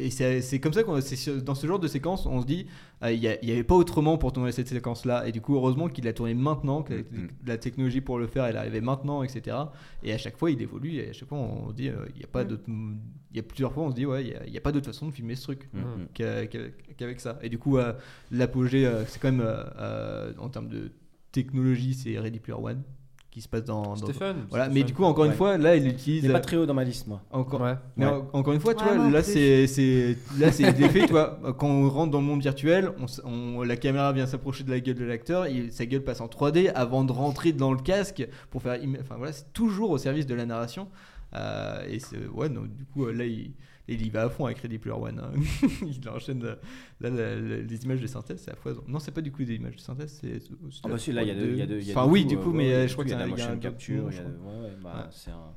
[0.00, 0.98] Et c'est c'est comme ça qu'on
[1.44, 2.66] dans ce genre de séquence on se dit
[3.02, 5.88] euh, il n'y avait pas autrement pour tourner cette séquence là et du coup heureusement
[5.88, 7.28] qu'il l'a tourné maintenant que la, Mm.
[7.46, 9.56] la technologie pour le faire elle arrivée maintenant etc
[10.02, 12.20] et à chaque fois il évolue et à chaque fois on se dit euh, il
[12.20, 12.48] y a pas Mm.
[12.48, 14.86] d'autre il y a plusieurs fois on se dit ouais il y a- pas d'autre
[14.86, 15.78] façon de filmer ce truc Mm.
[16.14, 17.92] qu'a- qu'a- qu'avec ça et du coup euh,
[18.30, 20.90] l'apogée euh, c'est quand même euh, euh, en termes de
[21.32, 22.82] technologie c'est Ready Player One
[23.30, 24.72] qui se passe dans, dans- Stephen, voilà Stephen.
[24.82, 26.74] mais du coup encore une fois là il utilise Il est pas très haut dans
[26.74, 27.20] ma liste, moi.
[27.30, 27.74] encore Ouais.
[27.96, 28.12] mais Ouais.
[28.32, 31.38] en- encore une fois, tu Ouais, vois, là c'est c'est là c'est l'effet, tu vois,
[31.58, 32.90] quand on rentre dans le monde virtuel,
[33.24, 36.26] on, la caméra vient s'approcher de la gueule de l'acteur, et sa gueule passe en
[36.28, 40.26] 3D avant de rentrer dans le casque pour faire, enfin voilà, c'est toujours au service
[40.26, 40.88] de la narration.
[41.34, 43.52] Euh, et c'est ouais, donc, du coup là il,
[43.88, 45.18] il y va à fond avec Ready Player One.
[45.18, 45.32] hein.
[45.82, 46.56] il enchaîne euh,
[47.00, 48.82] là la- la- les images de synthèse, c'est à foison.
[48.86, 50.40] Non, c'est pas du coup des images de synthèse, c'est.
[50.84, 51.98] Ah bah si, là, il y a de, il y a de- il y a
[51.98, 53.26] Enfin oui, du euh, coup, mais ouais, euh, je crois qu'il il y a la
[53.26, 55.02] motion capture, ouais, ouais, bah, Ouais.
[55.10, 55.52] c'est un,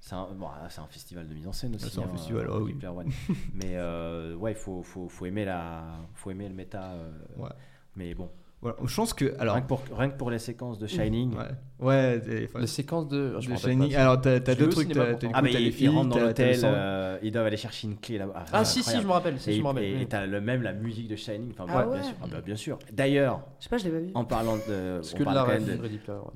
[0.00, 1.90] c'est un, bon, ah, un festival de mise en scène aussi.
[1.90, 2.76] c'est un hein, festival, euh, ah oui.
[2.86, 3.10] One.
[3.54, 6.92] mais euh, ouais, il faut, faut, faut aimer la, faut aimer le méta.
[6.92, 7.50] euh, Ouais.
[7.96, 8.30] Mais bon,
[8.66, 11.34] Voilà, je pense que alors rien, que pour, rien que pour les séquences de Shining.
[11.36, 11.44] Ouais,
[11.78, 12.20] ouais.
[12.28, 13.36] et- enfin, Les séquences de.
[13.38, 13.92] je Shining.
[13.92, 14.00] pas.
[14.00, 14.88] Alors, t'as deux trucs.
[14.92, 15.14] pourtant.
[15.18, 17.56] t'as- Ah, mais coup, t'as les ils, filles, rentrent dans l'hôtel, euh, ils doivent aller
[17.56, 18.32] chercher une clé là-bas.
[18.36, 19.38] Ah, Ah, si, si, je me rappelle.
[19.38, 19.84] Si, Et, je me rappelle.
[20.02, 21.50] et- t'as le même la musique de Shining.
[21.52, 21.98] Enfin, Ah ouais, ouais.
[22.00, 22.14] bien sûr.
[22.22, 22.78] Ah bah, bien sûr.
[22.92, 24.10] D'ailleurs, Je sais pas, je l'ai pas vu.
[24.14, 24.60] en parlant de,
[24.96, 25.78] Parce on que de.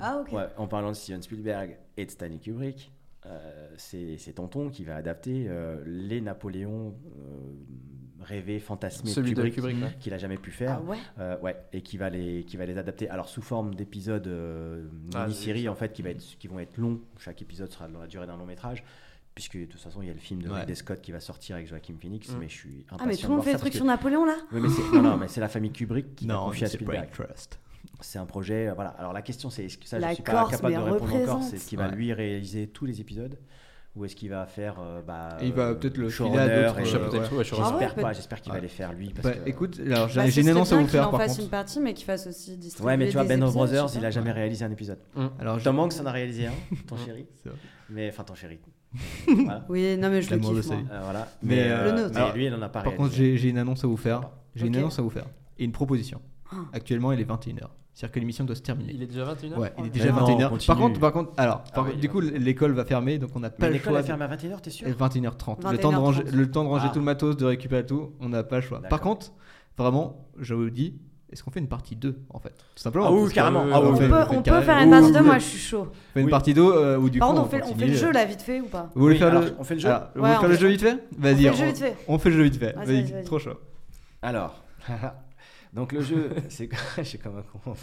[0.01, 0.39] Ah, ok.
[0.57, 2.93] En parlant de Steven Spielberg et de Stanley Kubrick,
[3.26, 7.53] euh, c'est c'est Tonton qui va adapter euh, les Napoléons euh,
[8.23, 9.97] rêvés, fantasmés Celui de Kubrick, Kubrick, ouais.
[10.01, 10.79] qu'il a jamais pu faire.
[10.81, 13.09] Ah ouais Euh, ouais, et qui va les qui va les adapter.
[13.11, 16.77] Alors sous forme d'épisodes euh, Ah, vu en fait qui va être qui vont être
[16.79, 17.01] longs.
[17.18, 18.85] Chaque épisode sera dans la durée d'un long métrage.
[19.35, 20.61] Puisque de toute façon, il y a le film de Ouais.
[20.61, 22.39] Ridley Scott qui va sortir avec Joaquin Phoenix, Mm.
[22.41, 24.25] mais je suis impatient Ah, mais tout de le monde fait des trucs sur Napoléon
[24.25, 24.68] là Oui, mais
[24.99, 27.11] non, non, mais c'est la famille Kubrick qui Non, confier à c'est Spielberg.
[27.12, 27.59] Trust.
[28.03, 28.91] C'est un projet, euh, voilà.
[28.91, 31.14] Alors la question c'est, est-ce que ça, La je suis pas Corse, capable de répondre
[31.14, 31.95] encore, c'est est-ce qu'il va Ouais.
[31.95, 33.39] lui réaliser tous les épisodes
[33.97, 36.49] ou est-ce qu'il va faire, euh, bah, Et il va euh, peut-être le filer à
[36.49, 37.45] d'autres, euh, ouais.
[37.45, 39.49] J'espère Ah ouais, pas, j'espère qu'il va les faire lui parce Bah, que.
[39.49, 41.43] écoute, alors j'ai Bah, une annonce à vous qu'il faire en par fasse contre.
[41.43, 43.99] une partie, mais qu'il fasse aussi distribuer Ouais, mais tu vois, Ben of Brothers, je
[43.99, 44.99] il a jamais réalisé un épisode.
[45.41, 46.53] Alors, Tom Hanks en a réalisé un,
[46.86, 47.26] ton chéri.
[47.91, 48.61] Mais enfin ton chéri.
[49.28, 49.64] Voilà.
[49.68, 50.66] Oui, non, mais je le kiffe.
[51.03, 51.28] voilà.
[51.43, 51.68] Mais,
[52.34, 54.30] lui, il en a pas Par contre, j'ai une annonce à vous faire.
[54.55, 55.26] J'ai une annonce à vous faire.
[55.59, 56.20] Et une proposition.
[56.53, 56.57] Ah.
[56.72, 57.66] Actuellement, il est 21h.
[57.92, 58.92] C'est-à-dire que l'émission doit se terminer.
[58.94, 60.48] Il est déjà 21h Ouais, il est Mais déjà non, 21h.
[60.48, 60.66] continue.
[60.66, 63.30] Par contre, par contre, alors, Ah par oui, contre, du coup, l'école va fermer, donc
[63.34, 63.98] on n'a pas Mais le l'école choix.
[64.01, 65.70] a fermé à 21h, t'es sûr Et 21h30.
[65.70, 66.32] Le temps de ranger, 21h30.
[66.36, 66.92] le temps de ranger Ah.
[66.92, 68.80] tout le matos, de récupérer tout, on n'a pas le choix.
[68.80, 69.32] Par contre,
[69.76, 70.94] vraiment, je vous dis,
[71.30, 72.51] est-ce qu'on fait une partie 2 en fait?
[72.74, 73.07] Tout simplement.
[73.09, 73.64] Ah oui, que, carrément.
[73.66, 75.12] euh, Ah oui, On oui, fait- peut, fait on peut faire ou- une partie ou-
[75.12, 75.86] 2, moi je suis chaud.
[75.90, 76.30] On fait une Oui.
[76.30, 77.34] partie 2 euh, où du Par coup.
[77.34, 78.90] contre, on fait, on fait le jeu là, vite fait ou pas?
[78.94, 79.55] Vous voulez Oui, faire alors, le.
[79.59, 80.98] on fait le jeu Alors, vous voulez on faire le fait jeu vite fait?
[81.18, 81.96] Vas-y, fait le jeu vite fait.
[82.09, 82.72] on fait le jeu vite fait.
[82.76, 83.24] Vas-y.
[83.24, 83.55] trop chaud.
[84.22, 84.62] Alors,
[85.73, 86.68] donc le jeu, c'est
[86.99, 87.75] je suis comme un con.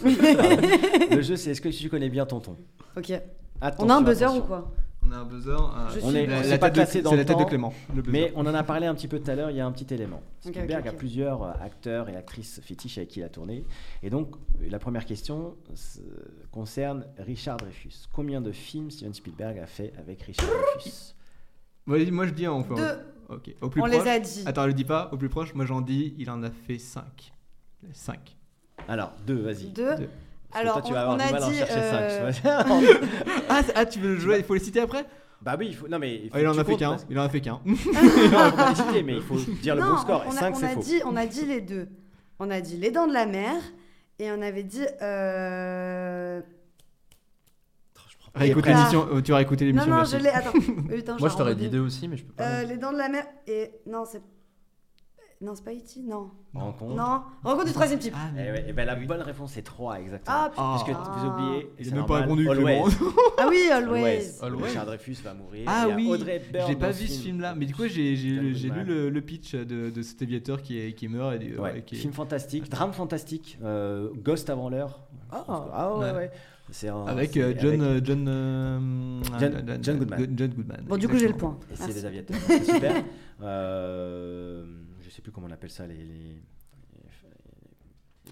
[1.10, 2.56] le jeu, c'est est-ce que tu connais bien Tonton?
[2.96, 3.12] Ok.
[3.60, 4.44] Attention, On a un buzzer attention.
[4.44, 4.72] ou quoi?
[5.06, 5.50] On a un buzzer.
[5.52, 7.44] euh, Je On est, la- on pas tête de- dans C'est le la tête de
[7.44, 7.72] Clément.
[7.96, 8.02] le.
[8.08, 9.72] Mais on en a parlé un petit peu tout à l'heure, il y a un
[9.72, 10.20] petit élément.
[10.44, 10.96] Ok, Spielberg ok, a ok.
[10.98, 13.64] plusieurs euh, acteurs et actrices fétiches avec qui il a tourné.
[14.02, 15.56] Et donc, la première question
[16.52, 18.06] concerne Richard Dreyfus.
[18.12, 21.14] Combien de films Steven Spielberg a fait avec Richard Dreyfus?
[21.86, 22.74] Vas-y, moi je dis on fait.
[22.74, 22.98] Deux.
[23.30, 23.54] Ok.
[23.62, 24.04] Au plus On proche.
[24.04, 24.42] les a dit.
[24.46, 25.08] Attends, le dis pas.
[25.12, 27.32] Au plus proche, moi j'en dis, il en a fait 5.
[27.92, 28.36] 5.
[28.88, 29.66] Alors, deux, vas-y.
[29.66, 29.94] Deux.
[29.96, 30.08] Deux.
[30.50, 31.58] Parce que Alors, toi, tu vas on- avoir on du a mal à en dit,
[31.58, 32.42] chercher euh, 5.
[33.50, 35.04] Ah, ah, tu veux le jouer Il faut les citer après?
[35.42, 35.86] Bah oui, il faut.
[35.88, 36.14] Non, mais.
[36.16, 36.90] Il, faut Ah, Il en a fait qu'un.
[36.90, 37.60] parce Il en a fait qu'un.
[37.64, 40.24] Non, citer, mais il faut dire le Non, bon score.
[40.26, 40.80] on, a, 5, on c'est a faux.
[40.80, 41.88] dit, on a dit les deux.
[42.40, 43.54] On a dit Les Dents de la Mer
[44.18, 44.84] et on avait dit.
[45.02, 46.40] euh,
[48.34, 48.72] Réécoute Ah.
[48.72, 49.06] l'émission.
[49.12, 49.90] euh, Tu vas écouter Non, l'émission.
[49.90, 50.12] non, merci.
[50.18, 50.28] je l'ai.
[50.30, 50.52] Attends.
[50.88, 52.44] Putain, Moi, je t'aurais dit deux aussi, mais je peux pas.
[52.44, 53.70] Euh, les Dents de la Mer et.
[53.86, 54.22] Non, c'est.
[55.40, 56.00] Non, c'est pas E.T.
[56.04, 56.30] Non.
[56.52, 56.96] Rencontre.
[56.96, 57.22] Non.
[57.44, 58.12] Rencontre du troisième type.
[58.16, 60.36] Ah, Eh ouais, eh ben, la bonne réponse c'est 3 exactement.
[60.36, 61.02] Ah, Parce que putain.
[61.16, 62.82] vous oubliez, Il c'est a même pas répondu, Always.
[63.38, 64.30] Ah oui, Always.
[64.42, 64.64] Always.
[64.64, 65.62] Richard Dreyfus va mourir.
[65.68, 67.22] Ah Il y a oui, Audrey j'ai pas vu ce film.
[67.24, 70.92] film-là, mais du coup j'ai lu le, le pitch de, de cet aviateur qui, est,
[70.94, 74.68] qui meurt et du- Ouais, ouais, qui est- film fantastique, drame fantastique, euh, Ghost avant
[74.70, 75.02] l'heure.
[75.32, 75.36] Oh.
[75.72, 76.12] Ah ouais, Ouais.
[76.16, 76.30] ouais.
[76.70, 80.26] C'est un- avec euh, John avec- euh, John euh, John- John Goodman.
[80.36, 80.80] John Goodman.
[80.86, 81.56] Bon, du coup, j'ai le point.
[81.72, 82.92] Et c'est des aviateurs, c'est super.
[83.40, 84.64] Euh,
[85.08, 85.96] je sais plus comment on appelle ça, les.
[85.96, 86.42] les...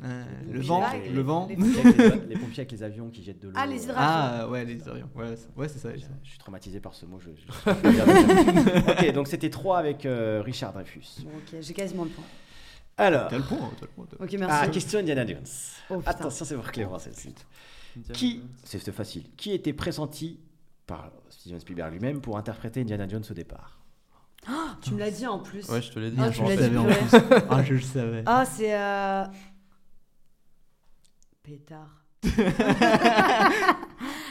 [0.04, 1.46] Euh, les le pompiers vent, avec les- le vent.
[1.48, 1.96] les- les pompiers avec
[2.28, 3.54] les- les pompiers avec les avions qui jettent de l'eau.
[3.56, 4.02] Ah, les euh, hydravions.
[4.06, 5.08] Ah ouais, les avions.
[5.14, 5.94] Ouais, c'est- ouais, c'est ça.
[5.96, 7.18] Je, je suis traumatisé par ce mot.
[7.18, 11.22] Je, je- ok, donc c'était 3 avec euh, Richard Dreyfus.
[11.24, 12.24] Bon, ok, j'ai quasiment le point.
[12.98, 14.06] Alors, T'as le point, t'as le point.
[14.20, 14.70] Ok, ah, merci.
[14.70, 15.44] question Indiana Jones.
[15.88, 16.02] Oh.
[16.04, 17.34] Attention, c'est pour Clément celle-ci.
[18.12, 20.40] Qui, c'est c'est facile, qui était pressenti
[20.86, 23.75] par Steven Spielberg lui-même pour interpréter Indiana Jones au départ?
[24.82, 25.68] Tu me l'as dit en plus.
[25.68, 26.16] Ouais, je te l'ai dit.
[26.20, 26.56] Ah, je m'en point.
[26.56, 27.18] dit, en plus.
[27.50, 28.22] Ah, je le savais.
[28.26, 28.74] Ah, c'est.
[28.74, 29.24] Euh...
[31.42, 32.04] Pétard.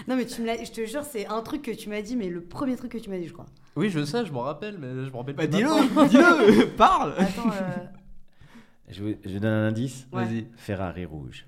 [0.07, 0.63] non, mais tu me l'as.
[0.63, 2.97] Je te jure, c'est un truc que tu m'as dit, mais le premier truc que
[2.97, 3.45] tu m'as dit, je crois.
[3.76, 7.13] Oui, je sais, je m'en rappelle, mais je me rappelle Bah plus dis-le, parle.
[7.18, 7.86] Attends, euh,
[8.89, 10.07] Je, vous- je donne un indice.
[10.11, 10.24] Ouais.
[10.26, 10.47] Vas-y.
[10.55, 11.45] Ferrari rouge.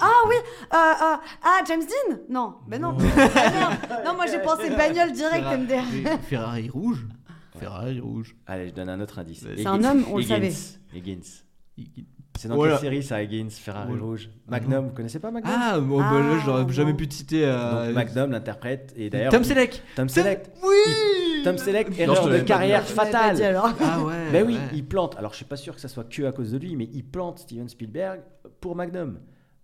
[0.00, 2.96] Ah oui euh, euh, Ah, James Dean Non, ben non.
[3.36, 5.82] Ah, non, moi j'ai pensé bagnole direct Ferrari- MDR.
[6.04, 7.06] Mais Ferrari rouge.
[7.58, 8.36] Ferrari rouge.
[8.46, 9.40] Allez, je donne un autre indice.
[9.42, 9.70] C'est Higgins.
[9.72, 10.52] un homme, on le savait.
[10.94, 11.42] Higgins.
[12.38, 12.74] C'est dans Voilà.
[12.74, 14.02] quelle série ça, Higgins, Ferrari Voilà.
[14.02, 14.28] rouge?
[14.46, 15.50] Ah Magnum, vous connaissez pas Magnum?
[15.56, 16.96] Ah, bon, bah, là, Ah, j'aurais jamais non.
[16.98, 17.46] pu te citer.
[17.46, 19.82] euh, Donc, Magnum l'interprète et d'ailleurs Tom Selleck.
[19.94, 20.50] Tom Selleck.
[20.62, 21.42] Oui.
[21.44, 23.36] Tom Selleck, Non, erreur je te de l'avais pas carrière Je l'avais pas fatale.
[23.36, 23.70] dit, alors.
[23.82, 24.30] Ah ouais.
[24.32, 24.60] Ben oui, ouais.
[24.74, 25.16] il plante.
[25.16, 27.04] Alors je suis pas sûr que ça soit que à cause de lui, mais il
[27.06, 28.20] plante Steven Spielberg
[28.60, 29.18] pour Magnum.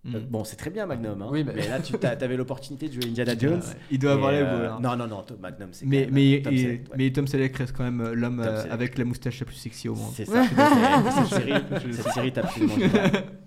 [0.05, 0.15] Mm.
[0.15, 1.27] Euh, bon, c'est très bien Magnum, hein.
[1.31, 1.67] Oui, mais- mais...
[1.69, 3.53] là tu avais l'opportunité de jouer Indiana Jones.
[3.59, 3.75] ouais.
[3.89, 4.79] Il doit avoir les euh, boules, hein.
[4.81, 5.85] Non, non, non, Tom- Magnum, c'est.
[5.85, 6.95] Mais, même, mais, euh, Tom et- Selleck, ouais.
[6.97, 9.87] mais Tom Selleck reste quand même euh, l'homme euh, avec la moustache la plus sexy
[9.87, 10.11] au monde.
[10.13, 10.43] C'est ça.
[11.27, 11.53] cette série,
[11.93, 12.75] cette série absolument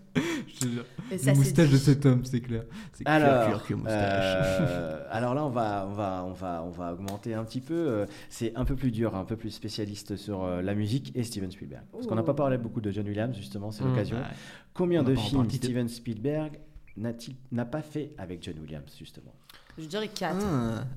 [0.64, 2.64] le moustache de cet homme, c'est clair.
[2.92, 4.24] C'est alors, clair, clair, moustache.
[4.24, 7.74] Euh, alors là, on va, on, va, on, va, on va augmenter un petit peu.
[7.74, 11.22] Euh, c'est un peu plus dur, un peu plus spécialiste sur euh, la musique et
[11.22, 11.84] Steven Spielberg.
[11.92, 14.16] Parce qu'on n'a pas parlé beaucoup de John Williams, justement, c'est mmh, l'occasion.
[14.18, 14.30] Bah,
[14.74, 16.58] Combien de films Steven Spielberg
[16.96, 19.34] n'a pas fait avec John Williams, justement?
[19.78, 20.36] Je dirais 4.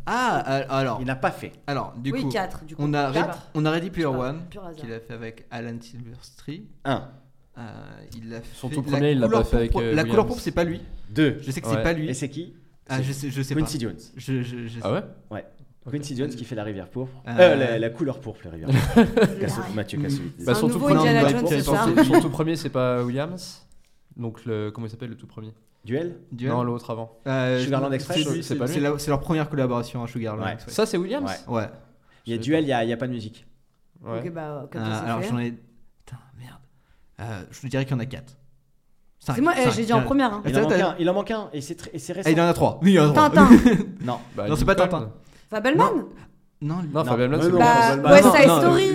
[0.06, 1.00] Ah, ah alors.
[1.02, 1.52] Il n'a pas fait.
[1.68, 2.30] Alors, du oui, coup.
[2.30, 2.66] 4.
[2.66, 3.50] Du coup, on, a quatre.
[3.54, 4.44] on a Ready Player One,
[4.78, 6.64] qu'il a fait avec Alan Silverstreet.
[6.86, 7.10] 1
[8.18, 9.86] il a Son fait tout la premier, il l'a couleur pas fait avec, pourpre- euh,
[9.88, 10.10] La Williams.
[10.10, 10.82] couleur pourpre, c'est pas lui.
[11.10, 11.38] Deux.
[11.42, 11.76] Je sais que Ouais.
[11.76, 12.10] c'est pas lui.
[12.10, 12.54] Et c'est qui?
[12.88, 13.84] Ah, je sais, je sais Quincy pas.
[13.84, 13.98] Jones.
[14.16, 15.04] Je, je, je sais Ah ouais?
[15.32, 15.46] Ouais.
[15.92, 17.12] Quincy Jones qui fait la rivière pourpre.
[17.28, 19.12] Euh, Euh, la, la couleur pourpre, la rivière pourpre.
[19.40, 20.46] Casso- Mathieu Kassovitz.
[20.46, 20.80] Bah, son tout
[22.30, 23.66] premier, c'est pas Williams.
[24.16, 25.54] Donc, le, comment il s'appelle le tout premier?
[25.86, 26.18] Duel?
[26.32, 26.52] Duel.
[26.52, 27.18] Non, l'autre avant.
[27.26, 30.44] Euh, Sugarland Express, c'est- leur première collaboration à Sugarland.
[30.46, 30.58] Ouais.
[30.68, 31.30] Ça, c'est Williams?
[31.48, 31.56] Ouais.
[31.62, 31.70] Ouais.
[32.26, 33.46] Il y a Duel, il n'y a, il y a pas de musique.
[34.04, 34.20] Ouais.
[34.20, 35.52] Ok, bah, comme Euh, alors j'en ai.
[35.52, 36.59] Putain, merde.
[37.20, 38.38] Euh, je te dirais qu'il y en a 4.
[39.20, 40.34] C'est moi, eh, j'ai dit en première.
[40.34, 40.42] hein.
[40.46, 40.96] Ah, Il en un.
[40.98, 41.50] Il en manque un.
[41.52, 42.22] Et c'est et récent.
[42.26, 42.80] Ah, il en a 3.
[42.82, 43.30] Oui, il en a 3.
[43.30, 43.50] Tintin.
[44.02, 44.20] Non.
[44.36, 44.76] Bah, Non, c'est pas.
[44.76, 45.12] Tintin.
[45.50, 46.06] Fabelman Non,
[46.62, 47.02] Non, Non.
[47.02, 48.12] Ouais, c'est non, Bah, Fabelman.
[48.12, 48.92] West non, Side non, Story.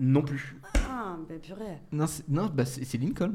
[0.00, 0.56] Non plus.
[0.90, 1.80] Ah, bah purée.
[1.92, 2.06] non,
[2.52, 3.32] bah, c'est Lincoln.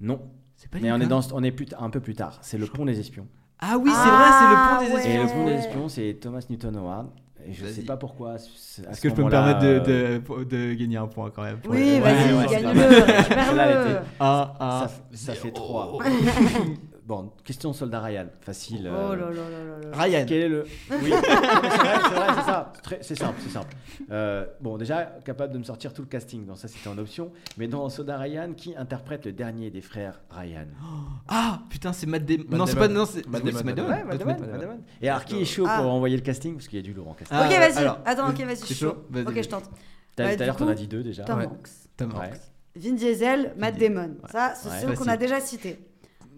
[0.00, 0.20] Non.
[0.56, 1.20] C'est pas Mais on est, Lincoln.
[1.30, 2.38] dans, on est plus un peu plus tard.
[2.42, 3.26] C'est le pont des espions.
[3.60, 5.14] Ah oui, c'est Ah, vrai, c'est le pont des ouais.
[5.14, 5.38] Et espions.
[5.38, 7.08] le pont des espions, c'est Thomas Newton Howard.
[7.52, 8.36] Je sais pas pourquoi.
[8.36, 11.42] Est-ce ce que je peux me permettre de, euh, de, de gagner un point quand
[11.42, 14.88] même pour Oui, vas-y, gagne-le, Ah, Ça, ah.
[15.12, 15.98] ça fait 3.
[17.10, 18.26] bon, question soldat Ryan.
[18.40, 18.88] Facile.
[18.90, 19.96] Oh euh, là là là là là.
[20.02, 20.24] Ryan.
[20.28, 20.64] Quel est le.
[20.90, 22.72] Oui, c'est vrai, c'est vrai, c'est ça.
[23.02, 23.74] C'est simple, c'est simple.
[24.12, 26.46] Euh, bon, déjà, capable de me sortir tout le casting.
[26.46, 27.32] Donc, ça, c'était en option.
[27.58, 30.66] Mais dans Soda Ryan, qui interprète le dernier des frères Ryan?
[31.32, 32.44] Ah, putain, c'est Matt Damon.
[32.56, 32.88] Non, c'est pas.
[32.88, 34.40] Non, c'est Matt Matt Matt Matt.
[35.02, 35.80] Et alors, qui est chaud Ah.
[35.80, 37.36] pour envoyer le casting Parce qu'il y a du lourd en casting.
[37.40, 37.78] Ah, ok, vas-y.
[37.78, 38.94] alors, Attends, ok, vas-y, je c'est suis chaud.
[39.26, 39.64] Ok, je tente.
[40.16, 41.24] T'as- Bah, Tout à l'heure, t'en as dit deux déjà.
[41.24, 41.40] Tom.
[41.40, 41.68] Hanks.
[41.96, 42.12] Tom.
[42.14, 42.40] Hanks.
[42.76, 43.78] Vin Diesel, Matt.
[43.78, 44.16] Damon.
[44.30, 45.89] Ça, c'est ceux qu'on a déjà cités.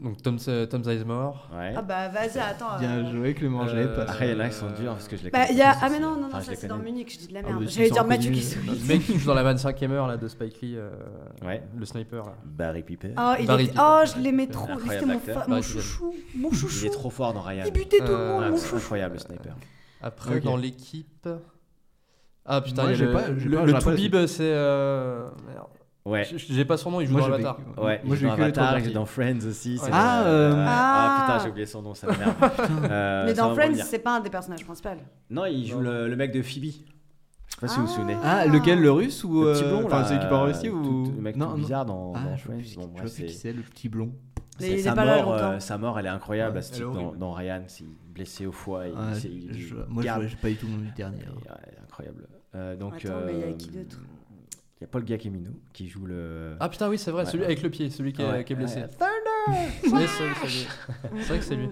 [0.03, 1.49] Donc, Tom, euh, Tom Sizemore.
[1.57, 1.75] Ouais.
[1.77, 2.77] Ah bah vas-y, attends.
[2.81, 4.03] Bien euh, joué, Clément, je l'avais Euh, pas.
[4.03, 5.59] Après, il y en a qui sont durs parce que je les Bah, connais il
[5.59, 5.73] y a.
[5.75, 6.79] pas, Ah, mais non, non, non, je ça c'est dans.
[6.79, 7.69] Munich, je dis de la Ah, merde.
[7.69, 8.33] J'allais dire Mathieu.
[8.33, 8.83] Kassovitz.
[8.83, 10.91] Le mec qui joue dans la 25e heure là, de Spike Lee, euh,
[11.45, 11.63] Ouais.
[11.79, 12.25] le sniper.
[12.25, 12.35] Là.
[12.45, 13.15] Barry Piper.
[13.17, 13.69] Oh, il Barry est...
[13.69, 13.81] Piper.
[13.83, 14.69] oh, je l'aimais trop.
[14.89, 16.15] C'était mon, fa- mon chouchou.
[16.35, 16.87] Il chouchou.
[16.87, 17.63] est trop fort dans Ryan.
[17.67, 18.77] Il butait tout le Euh, monde, mon c'est chouchou.
[18.77, 19.55] incroyable, le sniper.
[20.03, 21.29] Après, dans l'équipe.
[22.45, 24.43] Ah putain, il y j'ai a le, pas- le, le Toubib, c'est.
[24.43, 25.69] Merde.
[26.05, 26.27] Ouais.
[26.37, 27.59] J'ai pas son nom, il joue Moi, dans Avatar.
[27.79, 29.81] Ouais, Moi, il j'ai joue dans Avatar, il joue dans Friends aussi.
[29.93, 30.65] Ah, euh, Ouais.
[30.67, 30.67] Ah.
[30.67, 32.35] Ah putain, j'ai oublié son nom, ça m'énerve.
[32.91, 34.89] Euh, Mais dans Friends, c'est pas un des personnages principaux.
[35.31, 36.65] Non, il joue le, le mec de Phoebe.
[36.65, 38.17] Je sais pas si vous vous souvenez.
[38.25, 39.45] Ah, lequel, le russe ou.
[39.45, 40.83] Le petit euh, blond, Enfin, là, celui qui parle aussi ou.
[40.83, 41.59] tout- Le mec non, tout non.
[41.59, 42.65] bizarre dans, Ah, dans je vois Friends.
[42.97, 44.13] je plus qui c'est- le petit blond.
[44.61, 46.53] Est sa mort, euh, sa mort, elle est incroyable.
[46.55, 46.85] Ouais, à ce type
[47.19, 48.87] dans, Ryan, c'est blessé au foie.
[48.89, 51.19] il- Ah, je- il moi, j'ai pas du tout le nom du dernier.
[51.29, 51.35] Hein.
[51.49, 52.27] ouais, incroyable.
[52.55, 53.99] Euh, donc, Attends, mais il y a qui d'autre?
[54.83, 56.57] Il y a Paul Giacchino qui joue le.
[56.59, 57.31] Ah putain, oui, c'est vrai, Ouais.
[57.31, 58.81] celui avec le pied, celui qui, est, qui est blessé.
[58.81, 58.89] ouais.
[59.93, 60.67] Oui, c'est c'est lui.
[61.21, 61.69] C'est vrai que c'est lui.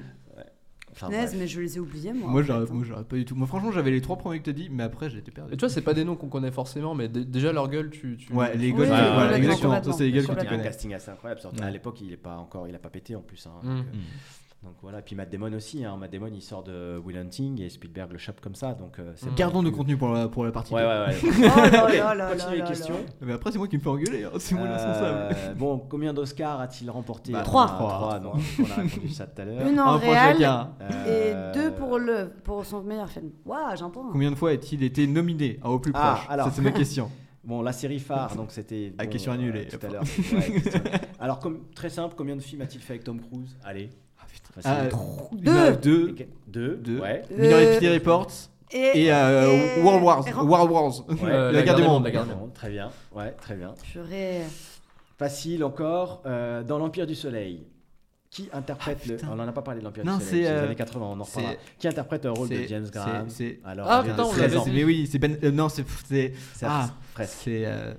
[0.92, 1.34] Enfin, bref.
[1.36, 2.28] mais je les ai oubliés, moi.
[2.30, 3.04] Moi, en fait, j'aurais hein.
[3.08, 3.34] pas du tout.
[3.34, 5.52] Moi, franchement, j'avais les trois premiers que t'as dit, mais après, j'étais perdu.
[5.52, 8.16] Et tu vois, c'est pas des noms qu'on connaît forcément, mais déjà leur gueule, tu.
[8.16, 9.82] tu Ouais, les Oui, gueules, Ouais, voilà, exactement.
[9.82, 10.62] Ça, c'est les gueules que tu a un connais.
[10.62, 11.40] casting assez incroyable.
[11.40, 11.64] surtout Ouais.
[11.66, 13.44] À l'époque, il est pas encore, il a pas pété en plus.
[13.46, 13.66] hein, Mm.
[13.68, 14.00] donc, euh, Mm.
[14.62, 15.00] Donc voilà.
[15.00, 15.84] Puis Matt Damon aussi.
[15.84, 15.96] Hein.
[15.96, 18.74] Matt Damon, il sort de Will Hunting et Spielberg le chope comme ça.
[18.74, 19.34] Donc euh, c'est Mm.
[19.34, 20.74] Gardons de plus- contenu pour la, pour la partie.
[20.74, 21.14] Ouais, ouais, ouais.
[21.22, 22.94] Oh Continuez les questions.
[23.22, 24.24] Mais après, c'est moi qui me fais engueuler.
[24.24, 24.30] hein.
[24.38, 25.18] C'est moi le responsable.
[25.34, 27.32] Euh, bon, combien d'Oscars a-t-il remporté?
[27.32, 27.66] Bah, Trois.
[27.70, 29.66] Ah, Trois, donc on a répondu ça tout à l'heure.
[29.66, 30.70] Une en Un point réel chacun.
[30.82, 33.30] Euh, et deux pour, le, pour son meilleur film.
[33.46, 34.08] Waouh, point.
[34.12, 36.26] Combien de fois a-t-il été nominé à au plus Ah, proche?
[36.30, 36.46] alors.
[36.48, 37.10] Ça, c'est ma question.
[37.42, 38.92] Bon, la série phare, donc c'était.
[38.98, 39.66] Ah, bon, question annulée.
[39.66, 40.02] tout à l'heure.
[40.02, 40.60] Ouais,
[41.18, 43.56] Alors, comme, très simple, combien de films a-t-il fait avec Tom Cruise?
[43.64, 43.88] Allez.
[44.64, 44.82] Ah,
[45.32, 45.76] Deux.
[45.76, 46.16] Deux.
[46.48, 46.76] Deux.
[46.76, 46.98] Deux.
[47.00, 47.22] Ouais.
[47.30, 48.30] Minority Reports.
[48.72, 50.28] Et, Et euh, et- World Wars.
[50.28, 51.08] et- World Wars.
[51.08, 51.52] Ouais.
[51.52, 52.04] La guerre du monde.
[52.04, 52.90] la guerre du Bon, Très bien.
[53.12, 53.74] Ouais, très bien.
[53.82, 54.42] Purée.
[55.18, 56.22] Facile encore.
[56.26, 57.66] euh, dans l'Empire du Soleil,
[58.30, 59.16] Qui interprète le.
[59.16, 59.28] putain.
[59.32, 61.20] On n'en a pas parlé de l'Empire du Soleil, c'est, les euh, années 80, on
[61.20, 61.62] en c'est- reparlera.
[61.80, 63.26] Qui interprète le rôle de James Graham
[63.64, 64.64] Alors, Ah, putain, on 13 l'avait ans.
[64.64, 64.70] dit.
[64.72, 65.36] Mais oui, c'est Ben.
[65.42, 65.84] euh, non, c'est.
[66.62, 67.38] Ah, presque.
[67.44, 67.64] c'est.
[67.66, 67.92] euh,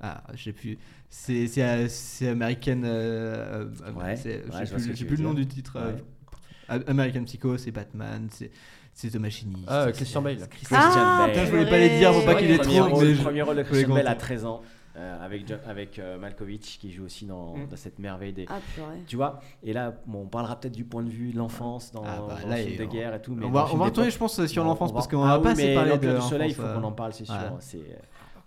[0.00, 0.78] Ah, j'ai plus.
[1.14, 2.80] C'est c'est c'est American.
[2.84, 5.76] euh, euh, Ouais, ouais, je plus, le nom du titre.
[5.76, 6.82] euh, Ouais.
[6.88, 8.50] American Psycho, c'est Batman, c'est
[8.94, 9.64] c'est The Machinist.
[9.68, 10.38] Ah, Christian Bale.
[10.48, 11.30] Christian Ah, Bale.
[11.32, 12.88] Putain, je voulais pas les dire pour pas qu'il le ait premier trop.
[12.88, 14.24] rôle, mais le premier rôle de Christian Bale à compter.
[14.24, 14.62] 13 ans,
[14.96, 17.66] euh, avec, avec euh, Malkovich qui joue aussi dans, Mm.
[17.68, 18.46] dans cette merveille des.
[18.48, 18.60] Ah.
[19.06, 22.04] Tu vois, et là, bon, on parlera peut-être du point de vue de l'enfance dans,
[22.06, 23.34] Ah, bah, dans là, le film et de on- guerre et tout.
[23.34, 25.38] Mais On va, on va retourner, je pense, sur l'enfance parce va- qu'on ah a
[25.40, 26.20] pas oui, assez parlé de.
[26.20, 27.34] Soleil, il faut qu'on en parle, c'est sûr.
[27.60, 27.80] C'est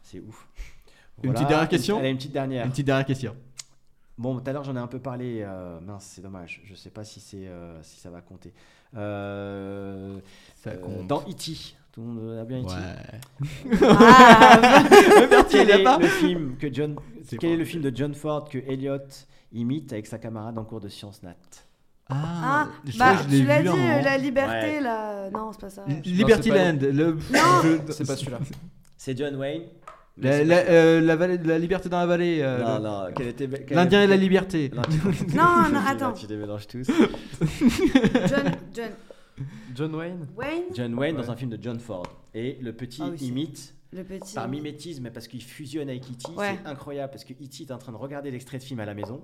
[0.01, 0.21] c'est
[1.23, 2.65] Une petite dernière question Allez, une petite dernière.
[2.65, 3.35] Une petite dernière question.
[4.17, 5.41] Bon, tout à l'heure j'en ai un peu parlé.
[5.43, 6.61] euh, mince, c'est dommage.
[6.65, 8.53] Je sais pas si c'est euh, si ça va compter.
[8.95, 10.19] Euh,
[10.55, 11.07] Ça euh, compte.
[11.07, 11.51] dans E.T.
[11.91, 12.67] Tout le monde a bien E.T.
[12.69, 13.79] Ouais.
[13.81, 14.83] Ah,
[15.49, 18.57] Quel est le film que John C'est Quel est le film de John Ford que
[18.57, 18.97] Elliot
[19.53, 21.35] imite avec sa camarade en cours de sciences nat?
[22.09, 23.67] Ah, je bah, je tu l'as dit,
[24.03, 24.81] la liberté, Ouais.
[24.81, 25.29] là.
[25.31, 25.83] Non, c'est pas ça.
[25.87, 26.77] L- Liberty Non, Land.
[26.81, 27.11] Le...
[27.13, 27.17] Non.
[27.87, 28.39] je- C'est pas celui-là.
[28.97, 29.63] C'est John Wayne.
[30.17, 32.39] La, euh, la vallée, la liberté dans la vallée.
[32.41, 34.71] euh, non, non, était L'Indien et la liberté.
[34.73, 34.81] Non,
[35.35, 36.13] Non, attends.
[36.13, 36.87] Tu les mélanges tous.
[38.27, 38.89] John, John
[39.75, 40.27] John Wayne?
[40.37, 40.63] Wayne?
[40.73, 42.07] John Wayne dans un film de John Ford.
[42.33, 44.33] Et le petit Ah oui, imite Le petit.
[44.35, 46.31] par mimétisme parce qu'il fusionne avec E.T.
[46.37, 46.57] Ouais.
[46.63, 47.63] C'est incroyable parce que E.T.
[47.63, 49.21] est en train de regarder l'extrait de film à la maison.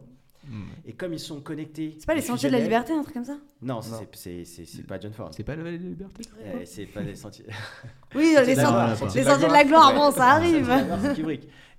[0.48, 0.64] Hmm.
[0.88, 1.96] Et comme ils sont connectés.
[2.00, 5.00] C'est pas les ils sentiers de la liberté, un truc comme ça Non, c'est- pas
[5.00, 5.30] John Ford.
[5.32, 6.24] C'est pas la vallée de la liberté
[6.62, 7.46] Eh, C'est pas les sentiers.
[8.16, 8.90] Oui, les, sentiers- d'accord.
[8.90, 10.70] les sentiers de la gloire, bon, ça arrive.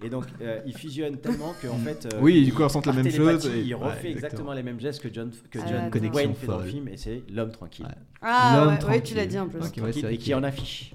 [0.05, 2.07] Et donc, euh, ils fusionnent tellement qu'en fait.
[2.13, 4.15] euh, Oui, du coup, ils ressentent la même chose et- Il ouais, refait exactement.
[4.15, 6.97] exactement les mêmes gestes que John, que Ah, John Wayne fait dans le film, et
[6.97, 7.87] c'est l'homme tranquille.
[8.21, 9.61] Ah, ouais, tu l'as dit en plus.
[10.09, 10.93] Et qui en affiche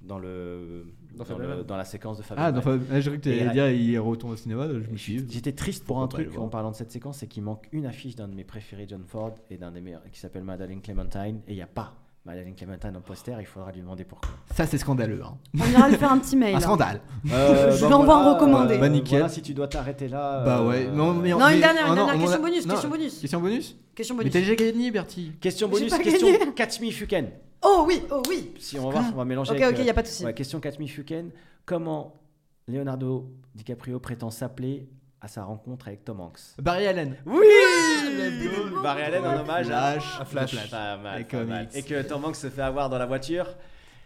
[0.00, 0.86] dans, le,
[1.16, 2.54] Dans dans, le- dans la séquence de Ah, Fableman.
[2.54, 4.66] donc, ah, j'ai cru que tu dire il retourne au cinéma.
[4.68, 5.34] Je me suis dit.
[5.34, 6.50] J'étais triste pour un truc en voir.
[6.50, 9.34] parlant de cette séquence, c'est qu'il manque une affiche d'un de mes préférés, John Ford,
[9.50, 11.94] et d'un des meilleurs, qui s'appelle Madeleine Clementine, et il n'y a pas
[12.26, 14.28] Madeleine Clementine en poster, il faudra lui demander pourquoi.
[14.54, 15.22] Ça, c'est scandaleux.
[15.24, 15.38] Hein.
[15.58, 16.54] On ira lui faire un petit mail.
[16.54, 16.60] Un hein.
[16.60, 17.00] scandale.
[17.32, 18.76] Euh, Je lui envoie un recommandé.
[18.76, 19.20] Bah, nickel.
[19.20, 20.44] voilà, si tu dois t'arrêter là.
[20.44, 20.86] Bah euh, ouais.
[20.88, 22.16] Non, mais, Non, une mais- dernière, oh une dernière.
[22.16, 23.18] on Question a- bonus, non, question bonus.
[23.20, 24.32] Question bonus Question Mais bonus.
[24.34, 25.32] t'as déjà gagné, Bertie.
[25.40, 26.52] Question bonus, pas question gagné.
[26.54, 27.30] Catch Me Fuken.
[27.62, 28.54] Oh oui, oh oui.
[28.58, 29.52] Si on va voir, on va mélanger.
[29.52, 30.24] Ok, avec, ok, euh, y a pas de souci.
[30.24, 31.30] ouais, question Me Fuken.
[31.66, 32.14] Comment
[32.66, 34.88] Leonardo DiCaprio prétend s'appeler
[35.20, 36.40] à sa rencontre avec Tom Hanks?
[36.58, 37.16] Barry Allen.
[37.26, 37.46] Oui
[38.82, 40.20] Barry Allen en hommage à, Flash.
[40.20, 40.50] à Flash.
[40.52, 40.70] Flash.
[40.70, 41.66] Pas mal, Les pas mal.
[41.66, 41.76] comics.
[41.76, 43.46] Et que Tom Hanks se fait avoir dans la voiture.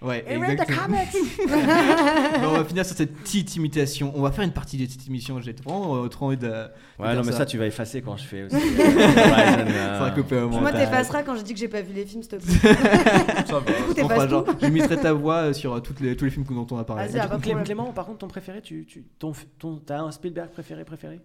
[0.05, 0.87] Ouais, Et read the exactement.
[0.87, 1.09] comics.
[2.43, 4.13] Bon, on va finir sur cette petite imitation.
[4.15, 5.41] On va faire une partie de cette émission.
[5.41, 6.47] J'ai vraiment euh, trop envie de.
[6.47, 8.55] de Ouais, faire non, mais ça, tu vas effacer quand je fais aussi.
[8.57, 10.81] Ça ça va couper au Moi, montage.
[10.85, 12.75] t'effaceras quand j'ai dit que j'ai pas vu les films, s'il te plaît.
[13.47, 13.95] Ça va.
[13.95, 14.57] T'effaces genre, tout.
[14.61, 16.85] je mettrai ta voix euh, sur euh, toutes les, tous les films dont on a
[16.85, 17.07] parlé.
[17.09, 17.65] Vas-y, ah, pas de Clément, problème.
[17.65, 21.21] Clément, par contre, ton préféré, tu, tu, ton, ton, t'as un Spielberg préféré préféré?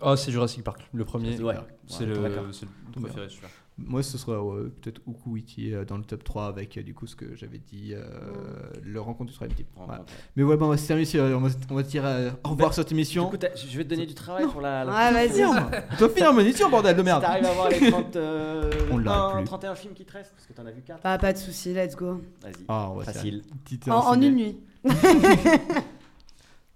[0.00, 1.38] Oh, c'est Jurassic Park, le premier.
[1.40, 1.54] Ouais.
[1.86, 2.44] C'est Ouais, le, d'accord.
[2.52, 3.48] c'est le préféré, celui-là.
[3.78, 7.06] Moi, ce sera ouais, peut-être Ukuwiti euh, dans le top 3 avec euh, du coup
[7.06, 8.04] ce que j'avais dit, euh,
[8.82, 9.66] le rencontre du troisième type.
[9.76, 10.02] Voilà.
[10.34, 12.48] Mais ouais, bon, on va se terminer on va, on va te dire euh, au
[12.50, 13.26] revoir sur cette émission.
[13.28, 14.82] Écoute, je vais te donner du travail pour la.
[14.84, 15.42] la prochaine vas-y.
[15.52, 15.70] fois.
[15.90, 17.20] Tu vas finir mon émission, bordel de Si merde.
[17.22, 19.44] t'arrives à voir les 30, euh, On l'a 20, plus.
[19.44, 21.02] 31 films qui te restent, parce que t'en as vu 4.
[21.02, 22.22] Bah, pas de souci, let's go.
[22.42, 22.52] Vas-y.
[22.68, 23.42] Ah, on va Facile.
[23.88, 24.56] En, euh, en une nuit.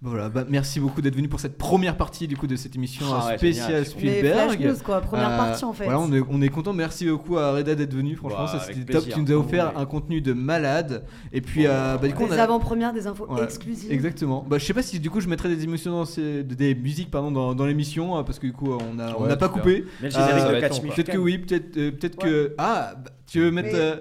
[0.02, 3.04] Voilà, bah, merci beaucoup d'être venu pour cette première partie du coup de cette émission
[3.12, 4.56] Ah ouais, spéciale Spielberg.
[4.56, 5.84] Flash News, quoi, première Euh, partie, en fait.
[5.84, 6.72] Voilà, on est, on est content.
[6.72, 8.16] Merci beaucoup à Reda d'être venu.
[8.16, 9.04] Franchement, Bah, c'était top.
[9.06, 11.04] Tu nous as offert un contenu de malade.
[11.34, 12.44] Et puis, euh, bah, du coup, on Des a.
[12.44, 13.92] avant-premières, des infos Ouais, exclusives.
[13.92, 14.42] Exactement.
[14.48, 17.10] Bah, je sais pas si du coup je mettrai des émissions dans ces- des musiques
[17.10, 19.84] pardon dans, dans l'émission euh, parce que du coup on a on n'a pas coupé.
[20.02, 23.96] Euh, Peut-être que oui, peut-être euh, peut-être que ah bah, tu veux mettre Mais- euh,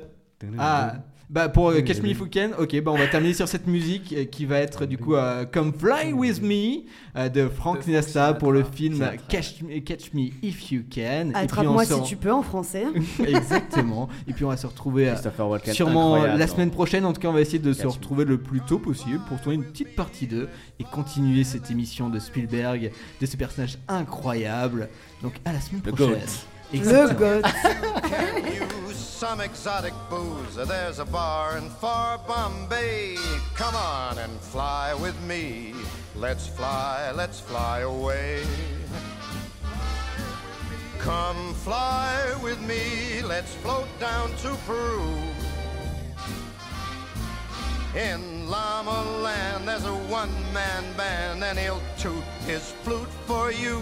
[0.58, 0.94] ah
[1.30, 3.68] bah pour euh, Catch Me If You Can, ok, bah on va terminer sur cette
[3.68, 6.82] musique euh, qui va être du coup euh, Come Fly With Me
[7.16, 9.08] euh, de Frank Sinatra pour le film.
[9.28, 11.32] Catch Me, Catch Me If You Can.
[11.36, 12.86] Attrape-moi si tu peux en français.
[13.28, 14.10] Exactement.
[14.28, 15.14] Et puis on va se retrouver
[15.72, 17.06] sûrement incroyable la dans- semaine prochaine.
[17.06, 17.90] En tout cas, on va essayer de se Me.
[17.90, 20.50] retrouver le plus tôt possible pour tourner une petite partie 2
[20.80, 24.90] et continuer cette émission de Spielberg, de ce personnage incroyable.
[25.22, 26.08] Donc à la semaine prochaine.
[26.72, 26.74] GOAT.
[26.74, 27.42] Le Exactement.
[27.42, 28.96] goth.
[28.96, 30.56] some exotic booze.
[30.56, 33.18] There's a bar in far Bombay.
[33.56, 35.74] Come on and fly with me.
[36.16, 38.44] Let's fly, let's fly away.
[41.00, 43.22] Come fly with me.
[43.24, 45.16] Let's float down to Peru.
[47.96, 53.82] In Llama Land, there's a one man band, and he'll toot his flute for you.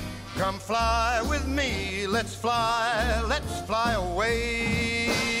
[0.37, 5.40] Come fly with me, let's fly, let's fly away.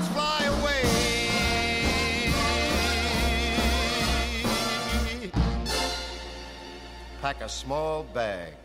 [7.21, 8.60] Pack a small bag